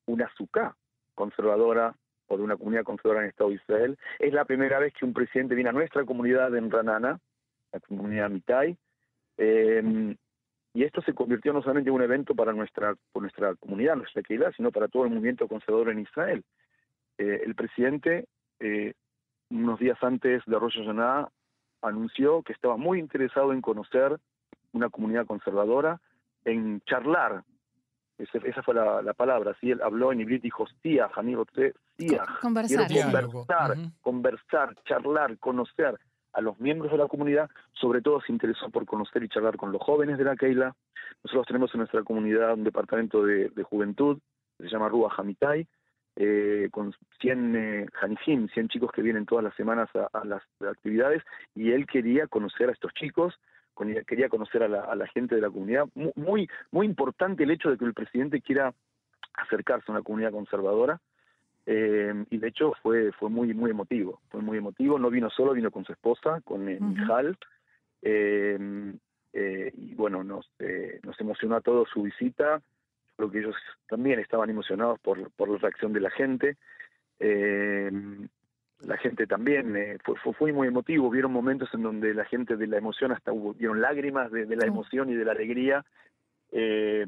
una 0.05 0.29
suká 0.35 0.75
conservadora 1.15 1.95
o 2.27 2.37
de 2.37 2.43
una 2.43 2.57
comunidad 2.57 2.83
conservadora 2.83 3.21
en 3.21 3.25
el 3.25 3.29
Estado 3.31 3.49
de 3.49 3.55
Israel. 3.55 3.97
Es 4.19 4.33
la 4.33 4.45
primera 4.45 4.79
vez 4.79 4.93
que 4.93 5.05
un 5.05 5.13
presidente 5.13 5.55
viene 5.55 5.69
a 5.69 5.73
nuestra 5.73 6.05
comunidad 6.05 6.55
en 6.55 6.69
Ranana, 6.69 7.19
la 7.71 7.79
comunidad 7.79 8.29
Mitai. 8.29 8.77
Eh, 9.37 10.15
y 10.73 10.83
esto 10.83 11.01
se 11.01 11.13
convirtió 11.13 11.51
no 11.51 11.61
solamente 11.61 11.89
en 11.89 11.95
un 11.95 12.01
evento 12.01 12.33
para 12.33 12.53
nuestra, 12.53 12.95
nuestra 13.13 13.55
comunidad, 13.55 13.95
nuestra 13.95 14.21
comunidad, 14.21 14.53
sino 14.55 14.71
para 14.71 14.87
todo 14.87 15.03
el 15.03 15.09
movimiento 15.09 15.47
conservador 15.47 15.89
en 15.89 15.99
Israel. 15.99 16.43
Eh, 17.17 17.41
el 17.45 17.55
presidente 17.55 18.25
eh, 18.61 18.93
unos 19.51 19.79
días 19.79 19.97
antes 20.01 20.43
de 20.45 20.59
Rosh 20.59 20.77
Hashanah, 20.77 21.29
anunció 21.81 22.41
que 22.43 22.53
estaba 22.53 22.77
muy 22.77 22.99
interesado 22.99 23.53
en 23.53 23.61
conocer 23.61 24.17
una 24.73 24.89
comunidad 24.89 25.25
conservadora, 25.25 25.99
en 26.45 26.81
charlar. 26.81 27.43
Esa, 28.17 28.61
fue 28.61 28.75
la, 28.75 29.13
palabra. 29.13 29.55
¿sí? 29.59 29.71
Él 29.71 29.81
habló 29.81 30.11
en 30.11 30.21
inglés, 30.21 30.43
dijo 30.43 30.67
siach, 30.81 31.17
amigo, 31.17 31.45
siach. 31.97 32.39
Conversar. 32.39 32.87
conversar, 32.87 33.77
conversar, 34.01 34.75
charlar, 34.85 35.37
conocer 35.39 35.97
a 36.33 36.41
los 36.41 36.59
miembros 36.59 36.91
de 36.91 36.97
la 36.97 37.07
comunidad, 37.07 37.49
sobre 37.73 38.01
todo 38.01 38.21
se 38.21 38.31
interesó 38.31 38.69
por 38.69 38.85
conocer 38.85 39.23
y 39.23 39.29
charlar 39.29 39.57
con 39.57 39.71
los 39.71 39.81
jóvenes 39.81 40.17
de 40.17 40.23
la 40.23 40.35
Keila. 40.35 40.75
Nosotros 41.23 41.47
tenemos 41.47 41.73
en 41.73 41.79
nuestra 41.79 42.03
comunidad 42.03 42.53
un 42.53 42.63
departamento 42.63 43.23
de, 43.23 43.51
juventud, 43.63 44.19
que 44.57 44.63
se 44.63 44.69
llama 44.69 44.89
Rúa 44.89 45.13
Hamitai, 45.15 45.67
eh, 46.15 46.69
con 46.71 46.93
100 47.19 47.55
eh, 47.55 47.87
100 48.23 48.67
chicos 48.69 48.91
que 48.91 49.01
vienen 49.01 49.25
todas 49.25 49.43
las 49.43 49.55
semanas 49.55 49.89
a, 49.95 50.25
las 50.25 50.43
actividades, 50.59 51.23
y 51.55 51.71
él 51.71 51.85
quería 51.85 52.27
conocer 52.27 52.69
a 52.69 52.73
estos 52.73 52.93
chicos, 52.93 53.39
quería 54.07 54.29
conocer 54.29 54.63
a 54.63 54.67
la, 54.67 55.07
gente 55.07 55.35
de 55.35 55.41
la 55.41 55.49
comunidad. 55.49 55.87
Muy, 56.15 56.49
muy 56.71 56.85
importante 56.85 57.43
el 57.43 57.51
hecho 57.51 57.69
de 57.69 57.77
que 57.77 57.85
el 57.85 57.93
presidente 57.93 58.41
quiera 58.41 58.73
acercarse 59.33 59.85
a 59.87 59.93
una 59.93 60.03
comunidad 60.03 60.31
conservadora, 60.31 60.99
eh, 61.65 62.25
y 62.29 62.37
de 62.37 62.47
hecho 62.47 62.73
fue 62.81 63.11
fue 63.13 63.29
muy 63.29 63.53
muy 63.53 63.71
emotivo, 63.71 64.19
fue 64.29 64.41
muy 64.41 64.57
emotivo, 64.57 64.97
no 64.97 65.09
vino 65.09 65.29
solo, 65.29 65.53
vino 65.53 65.71
con 65.71 65.85
su 65.85 65.93
esposa, 65.93 66.41
con 66.43 66.67
eh, 66.67 66.79
Mijal, 66.79 67.37
y 69.73 69.95
bueno, 69.95 70.23
nos, 70.23 70.51
nos 71.03 71.19
emocionó 71.19 71.55
a 71.55 71.61
todos 71.61 71.87
su 71.89 72.03
visita, 72.03 72.61
que 73.29 73.39
ellos 73.39 73.55
también 73.87 74.19
estaban 74.19 74.49
emocionados 74.49 74.99
por, 74.99 75.29
por 75.31 75.49
la 75.49 75.57
reacción 75.57 75.93
de 75.93 75.99
la 75.99 76.09
gente. 76.09 76.57
Eh, 78.81 78.87
la 78.87 78.97
gente 78.97 79.27
también 79.27 79.75
eh, 79.75 79.97
fue, 80.03 80.33
fue, 80.33 80.53
muy 80.53 80.67
emotivo, 80.67 81.09
vieron 81.09 81.31
momentos 81.31 81.69
en 81.73 81.83
donde 81.83 82.13
la 82.13 82.25
gente 82.25 82.55
de 82.57 82.67
la 82.67 82.77
emoción 82.77 83.11
hasta 83.11 83.31
hubo, 83.31 83.53
vieron 83.53 83.81
lágrimas 83.81 84.31
de, 84.31 84.45
la 84.55 84.65
emoción 84.65 85.09
y 85.09 85.15
de 85.15 85.25
la 85.25 85.31
alegría. 85.31 85.85
Eh, 86.51 87.07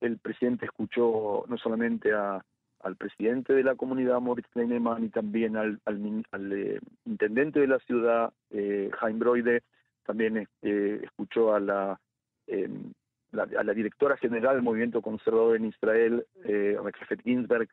el 0.00 0.18
presidente 0.18 0.64
escuchó 0.66 1.44
no 1.46 1.58
solamente 1.58 2.12
a, 2.12 2.42
al 2.82 2.96
presidente 2.96 3.52
de 3.52 3.62
la 3.62 3.74
comunidad, 3.74 4.20
Moritz 4.20 4.48
Kleinemann, 4.52 5.04
y 5.04 5.08
también 5.10 5.56
al, 5.56 5.80
al, 5.84 6.80
intendente 7.04 7.60
de 7.60 7.66
la 7.66 7.78
ciudad, 7.80 8.32
eh, 8.50 8.90
Jaime 8.98 9.18
Broide, 9.18 9.62
también 10.04 10.48
escuchó 10.62 11.54
a 11.54 11.60
la 11.60 12.00
a 13.32 13.62
la 13.62 13.74
directora 13.74 14.16
general 14.16 14.56
del 14.56 14.64
movimiento 14.64 15.02
conservador 15.02 15.56
en 15.56 15.66
Israel, 15.66 16.26
eh, 16.44 16.76
Ginsberg, 17.22 17.68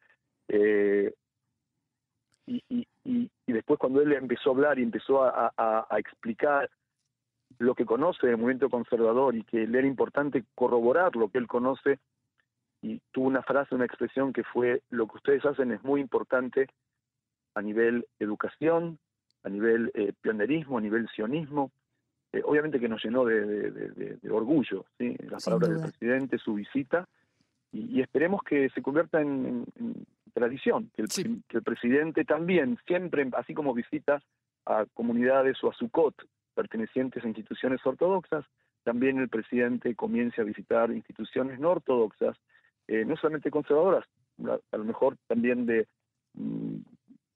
eh, 0.49 1.13
y, 2.45 2.87
después 3.67 3.79
cuando 3.79 4.01
él 4.01 4.13
empezó 4.13 4.49
a 4.49 4.53
hablar 4.53 4.79
y 4.79 4.83
empezó 4.83 5.23
a, 5.25 5.51
a, 5.57 5.99
explicar 5.99 6.69
lo 7.59 7.75
que 7.75 7.85
conoce 7.85 8.27
del 8.27 8.37
movimiento 8.37 8.69
conservador 8.69 9.35
y 9.35 9.43
que 9.43 9.67
le 9.67 9.79
era 9.79 9.87
importante 9.87 10.45
corroborar 10.55 11.17
lo 11.17 11.27
que 11.27 11.37
él 11.37 11.47
conoce, 11.47 11.99
y 12.81 13.01
tuvo 13.11 13.27
una 13.27 13.41
frase, 13.41 13.75
una 13.75 13.83
expresión 13.83 14.31
que 14.31 14.43
fue, 14.45 14.83
lo 14.89 15.07
que 15.07 15.17
ustedes 15.17 15.45
hacen 15.45 15.73
es 15.73 15.83
muy 15.83 15.99
importante 15.99 16.67
a 17.55 17.61
nivel 17.61 18.07
educación, 18.19 18.99
a 19.43 19.49
nivel 19.49 19.91
eh, 19.95 20.13
pionerismo, 20.21 20.77
a 20.77 20.81
nivel 20.81 21.09
sionismo, 21.09 21.71
eh, 22.31 22.41
obviamente 22.45 22.79
que 22.79 22.87
nos 22.87 23.03
llenó 23.03 23.25
de, 23.25 24.17
orgullo, 24.31 24.85
¿sí? 24.97 25.13
las 25.29 25.43
palabras 25.43 25.71
del 25.71 25.81
presidente, 25.81 26.37
su 26.37 26.53
visita, 26.53 27.05
y, 27.73 27.99
esperemos 27.99 28.43
que 28.43 28.69
se 28.69 28.81
convierta 28.81 29.19
en, 29.19 29.65
tradición, 30.37 30.91
que 30.95 31.01
el, 31.01 31.63
presidente 31.63 32.23
también, 32.23 32.77
siempre, 32.85 33.27
así 33.35 33.53
como 33.53 33.73
visita 33.73 34.21
a 34.65 34.85
comunidades 34.93 35.57
o 35.63 35.71
a 35.71 35.73
Sucot 35.73 36.13
pertenecientes 36.53 37.23
a 37.23 37.27
instituciones 37.27 37.83
ortodoxas, 37.85 38.45
también 38.83 39.17
el 39.19 39.29
presidente 39.29 39.95
comience 39.95 40.39
a 40.41 40.43
visitar 40.43 40.91
instituciones 40.91 41.59
no 41.59 41.71
ortodoxas, 41.71 42.37
eh, 42.87 43.03
no 43.05 43.15
solamente 43.17 43.51
conservadoras, 43.51 44.05
a, 44.71 44.77
lo 44.77 44.83
mejor 44.83 45.17
también 45.27 45.65
de 45.65 45.87
mm, 46.33 46.77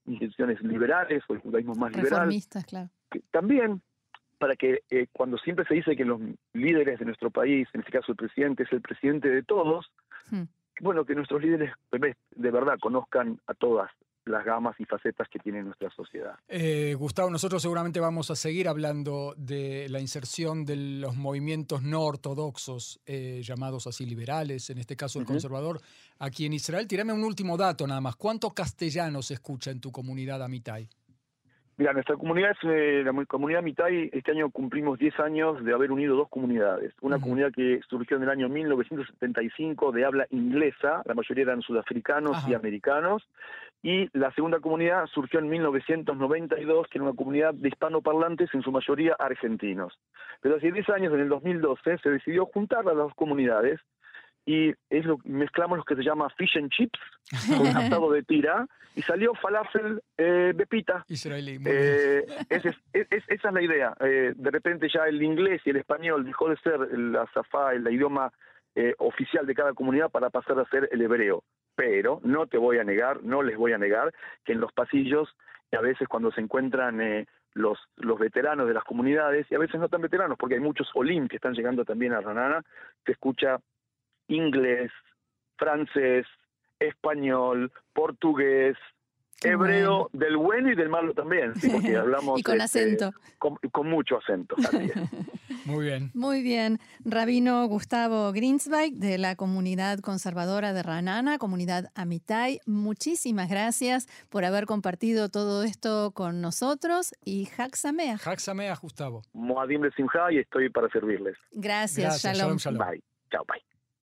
instituciones 0.05 0.61
liberales 0.61 1.23
o 1.27 1.33
el 1.33 1.39
judaísmo 1.39 1.75
más 1.75 1.95
liberal. 1.95 2.29
claro. 2.67 2.89
Que 3.09 3.21
también 3.31 3.81
para 4.37 4.55
que 4.55 4.81
eh, 4.89 5.07
cuando 5.11 5.37
siempre 5.37 5.65
se 5.65 5.75
dice 5.75 5.95
que 5.95 6.05
los 6.05 6.19
líderes 6.53 6.99
de 6.99 7.05
nuestro 7.05 7.29
país, 7.29 7.67
en 7.73 7.81
este 7.81 7.91
caso 7.91 8.11
el 8.11 8.17
presidente, 8.17 8.63
es 8.63 8.71
el 8.71 8.81
presidente 8.81 9.29
de 9.29 9.43
todos, 9.43 9.91
hmm. 10.31 10.43
Bueno, 10.81 11.05
que 11.05 11.15
nuestros 11.15 11.41
líderes 11.41 11.71
de 11.91 12.51
verdad 12.51 12.77
conozcan 12.81 13.39
a 13.47 13.53
todas 13.53 13.89
las 14.25 14.45
gamas 14.45 14.79
y 14.79 14.85
facetas 14.85 15.27
que 15.29 15.39
tiene 15.39 15.63
nuestra 15.63 15.89
sociedad. 15.91 16.35
Eh, 16.47 16.95
Gustavo, 16.97 17.29
nosotros 17.29 17.61
seguramente 17.61 17.99
vamos 17.99 18.29
a 18.29 18.35
seguir 18.35 18.67
hablando 18.67 19.33
de 19.37 19.87
la 19.89 19.99
inserción 19.99 20.65
de 20.65 20.75
los 20.75 21.15
movimientos 21.15 21.81
no 21.81 22.01
ortodoxos, 22.01 22.99
eh, 23.05 23.41
llamados 23.43 23.87
así 23.87 24.05
liberales, 24.05 24.69
en 24.69 24.77
este 24.77 24.95
caso 24.95 25.19
el 25.19 25.25
conservador, 25.25 25.81
aquí 26.19 26.45
en 26.45 26.53
Israel. 26.53 26.87
Tírame 26.87 27.13
un 27.13 27.23
último 27.23 27.57
dato 27.57 27.87
nada 27.87 28.01
más. 28.01 28.15
¿Cuánto 28.15 28.51
castellano 28.51 29.21
se 29.21 29.35
escucha 29.35 29.71
en 29.71 29.81
tu 29.81 29.91
comunidad 29.91 30.43
Amitai? 30.43 30.87
Mira, 31.81 31.93
nuestra 31.93 32.15
comunidad 32.15 32.51
es 32.51 32.57
eh, 32.61 33.01
la 33.03 33.25
comunidad 33.25 33.63
Mitai. 33.63 34.11
Este 34.13 34.29
año 34.29 34.51
cumplimos 34.51 34.99
10 34.99 35.19
años 35.19 35.65
de 35.65 35.73
haber 35.73 35.91
unido 35.91 36.15
dos 36.15 36.29
comunidades. 36.29 36.93
Una 37.01 37.17
comunidad 37.19 37.51
que 37.51 37.79
surgió 37.89 38.17
en 38.17 38.23
el 38.23 38.29
año 38.29 38.49
1975 38.49 39.91
de 39.91 40.05
habla 40.05 40.27
inglesa, 40.29 41.01
la 41.05 41.15
mayoría 41.15 41.45
eran 41.45 41.63
sudafricanos 41.63 42.47
y 42.47 42.53
americanos. 42.53 43.27
Y 43.81 44.15
la 44.15 44.31
segunda 44.33 44.59
comunidad 44.59 45.07
surgió 45.07 45.39
en 45.39 45.49
1992, 45.49 46.85
que 46.87 46.99
era 46.99 47.05
una 47.05 47.15
comunidad 47.15 47.55
de 47.55 47.69
hispanoparlantes, 47.69 48.53
en 48.53 48.61
su 48.61 48.71
mayoría 48.71 49.15
argentinos. 49.17 49.97
Pero 50.39 50.57
hace 50.57 50.71
10 50.71 50.87
años, 50.89 51.13
en 51.15 51.21
el 51.21 51.29
2012, 51.29 51.97
se 51.97 52.09
decidió 52.11 52.45
juntar 52.45 52.85
las 52.85 52.95
dos 52.95 53.15
comunidades 53.15 53.79
y 54.45 54.73
es 54.89 55.05
lo, 55.05 55.17
mezclamos 55.23 55.77
lo 55.77 55.83
que 55.83 55.95
se 55.95 56.03
llama 56.03 56.29
fish 56.37 56.57
and 56.57 56.69
chips 56.71 56.99
con 57.47 57.67
asado 57.77 58.11
de 58.11 58.23
tira 58.23 58.67
y 58.95 59.01
salió 59.01 59.33
falafel 59.35 60.01
eh, 60.17 60.53
bepita. 60.55 61.05
Israelí. 61.07 61.59
Eh, 61.65 62.25
esa 62.49 62.69
es 63.09 63.43
la 63.43 63.61
idea. 63.61 63.95
Eh, 64.01 64.33
de 64.35 64.51
repente 64.51 64.87
ya 64.93 65.05
el 65.05 65.21
inglés 65.21 65.61
y 65.65 65.69
el 65.69 65.77
español 65.77 66.25
dejó 66.25 66.49
de 66.49 66.57
ser 66.57 66.79
la 66.97 67.25
zafá, 67.33 67.73
el 67.73 67.87
idioma 67.87 68.31
eh, 68.75 68.93
oficial 68.97 69.45
de 69.45 69.55
cada 69.55 69.73
comunidad 69.73 70.09
para 70.09 70.29
pasar 70.29 70.59
a 70.59 70.65
ser 70.65 70.89
el 70.91 71.01
hebreo. 71.01 71.43
Pero 71.75 72.19
no 72.23 72.47
te 72.47 72.57
voy 72.57 72.79
a 72.79 72.83
negar, 72.83 73.23
no 73.23 73.43
les 73.43 73.57
voy 73.57 73.73
a 73.73 73.77
negar 73.77 74.13
que 74.43 74.53
en 74.53 74.59
los 74.59 74.73
pasillos 74.73 75.29
a 75.71 75.79
veces 75.79 76.09
cuando 76.09 76.31
se 76.33 76.41
encuentran 76.41 77.25
los, 77.53 77.79
los 77.95 78.19
veteranos 78.19 78.67
de 78.67 78.73
las 78.73 78.83
comunidades, 78.83 79.47
y 79.49 79.55
a 79.55 79.57
veces 79.57 79.79
no 79.79 79.87
tan 79.87 80.01
veteranos, 80.01 80.37
porque 80.37 80.55
hay 80.55 80.59
muchos 80.59 80.89
olim 80.93 81.29
que 81.29 81.37
están 81.37 81.53
llegando 81.53 81.85
también 81.85 82.11
a 82.11 82.19
Ranana, 82.19 82.61
se 83.05 83.13
escucha 83.13 83.57
inglés, 84.31 84.91
francés, 85.57 86.25
español, 86.79 87.71
portugués, 87.93 88.75
hebreo 89.43 90.09
del 90.13 90.37
bueno 90.37 90.71
y 90.71 90.75
del 90.75 90.89
malo 90.89 91.13
también, 91.13 91.53
porque 91.71 91.95
hablamos 91.97 92.39
y 92.39 92.43
con 92.43 92.61
este, 92.61 92.79
acento. 92.79 93.11
Con, 93.37 93.89
mucho 93.89 94.17
acento. 94.17 94.55
Muy 95.65 95.85
bien. 95.85 96.11
Muy 96.13 96.41
bien. 96.41 96.79
Rabino 97.03 97.65
Gustavo 97.67 98.31
Greensbeck 98.31 98.93
de 98.93 99.17
la 99.17 99.35
comunidad 99.35 99.99
conservadora 99.99 100.73
de 100.73 100.83
Ranana, 100.83 101.37
comunidad 101.37 101.91
Amitai, 101.95 102.59
muchísimas 102.65 103.49
gracias 103.49 104.07
por 104.29 104.45
haber 104.45 104.65
compartido 104.65 105.29
todo 105.29 105.63
esto 105.63 106.11
con 106.11 106.41
nosotros 106.41 107.13
y 107.25 107.47
Haxamea. 107.57 108.17
Haxamea, 108.23 108.75
Gustavo. 108.75 109.23
Moadim 109.33 109.81
de 109.81 109.91
Simha 109.91 110.31
y 110.31 110.39
estoy 110.39 110.69
para 110.69 110.89
servirles. 110.89 111.37
Gracias, 111.51 112.23
shalom. 112.23 112.57
Bye. 112.77 113.03
Chao, 113.29 113.45
bye. 113.45 113.70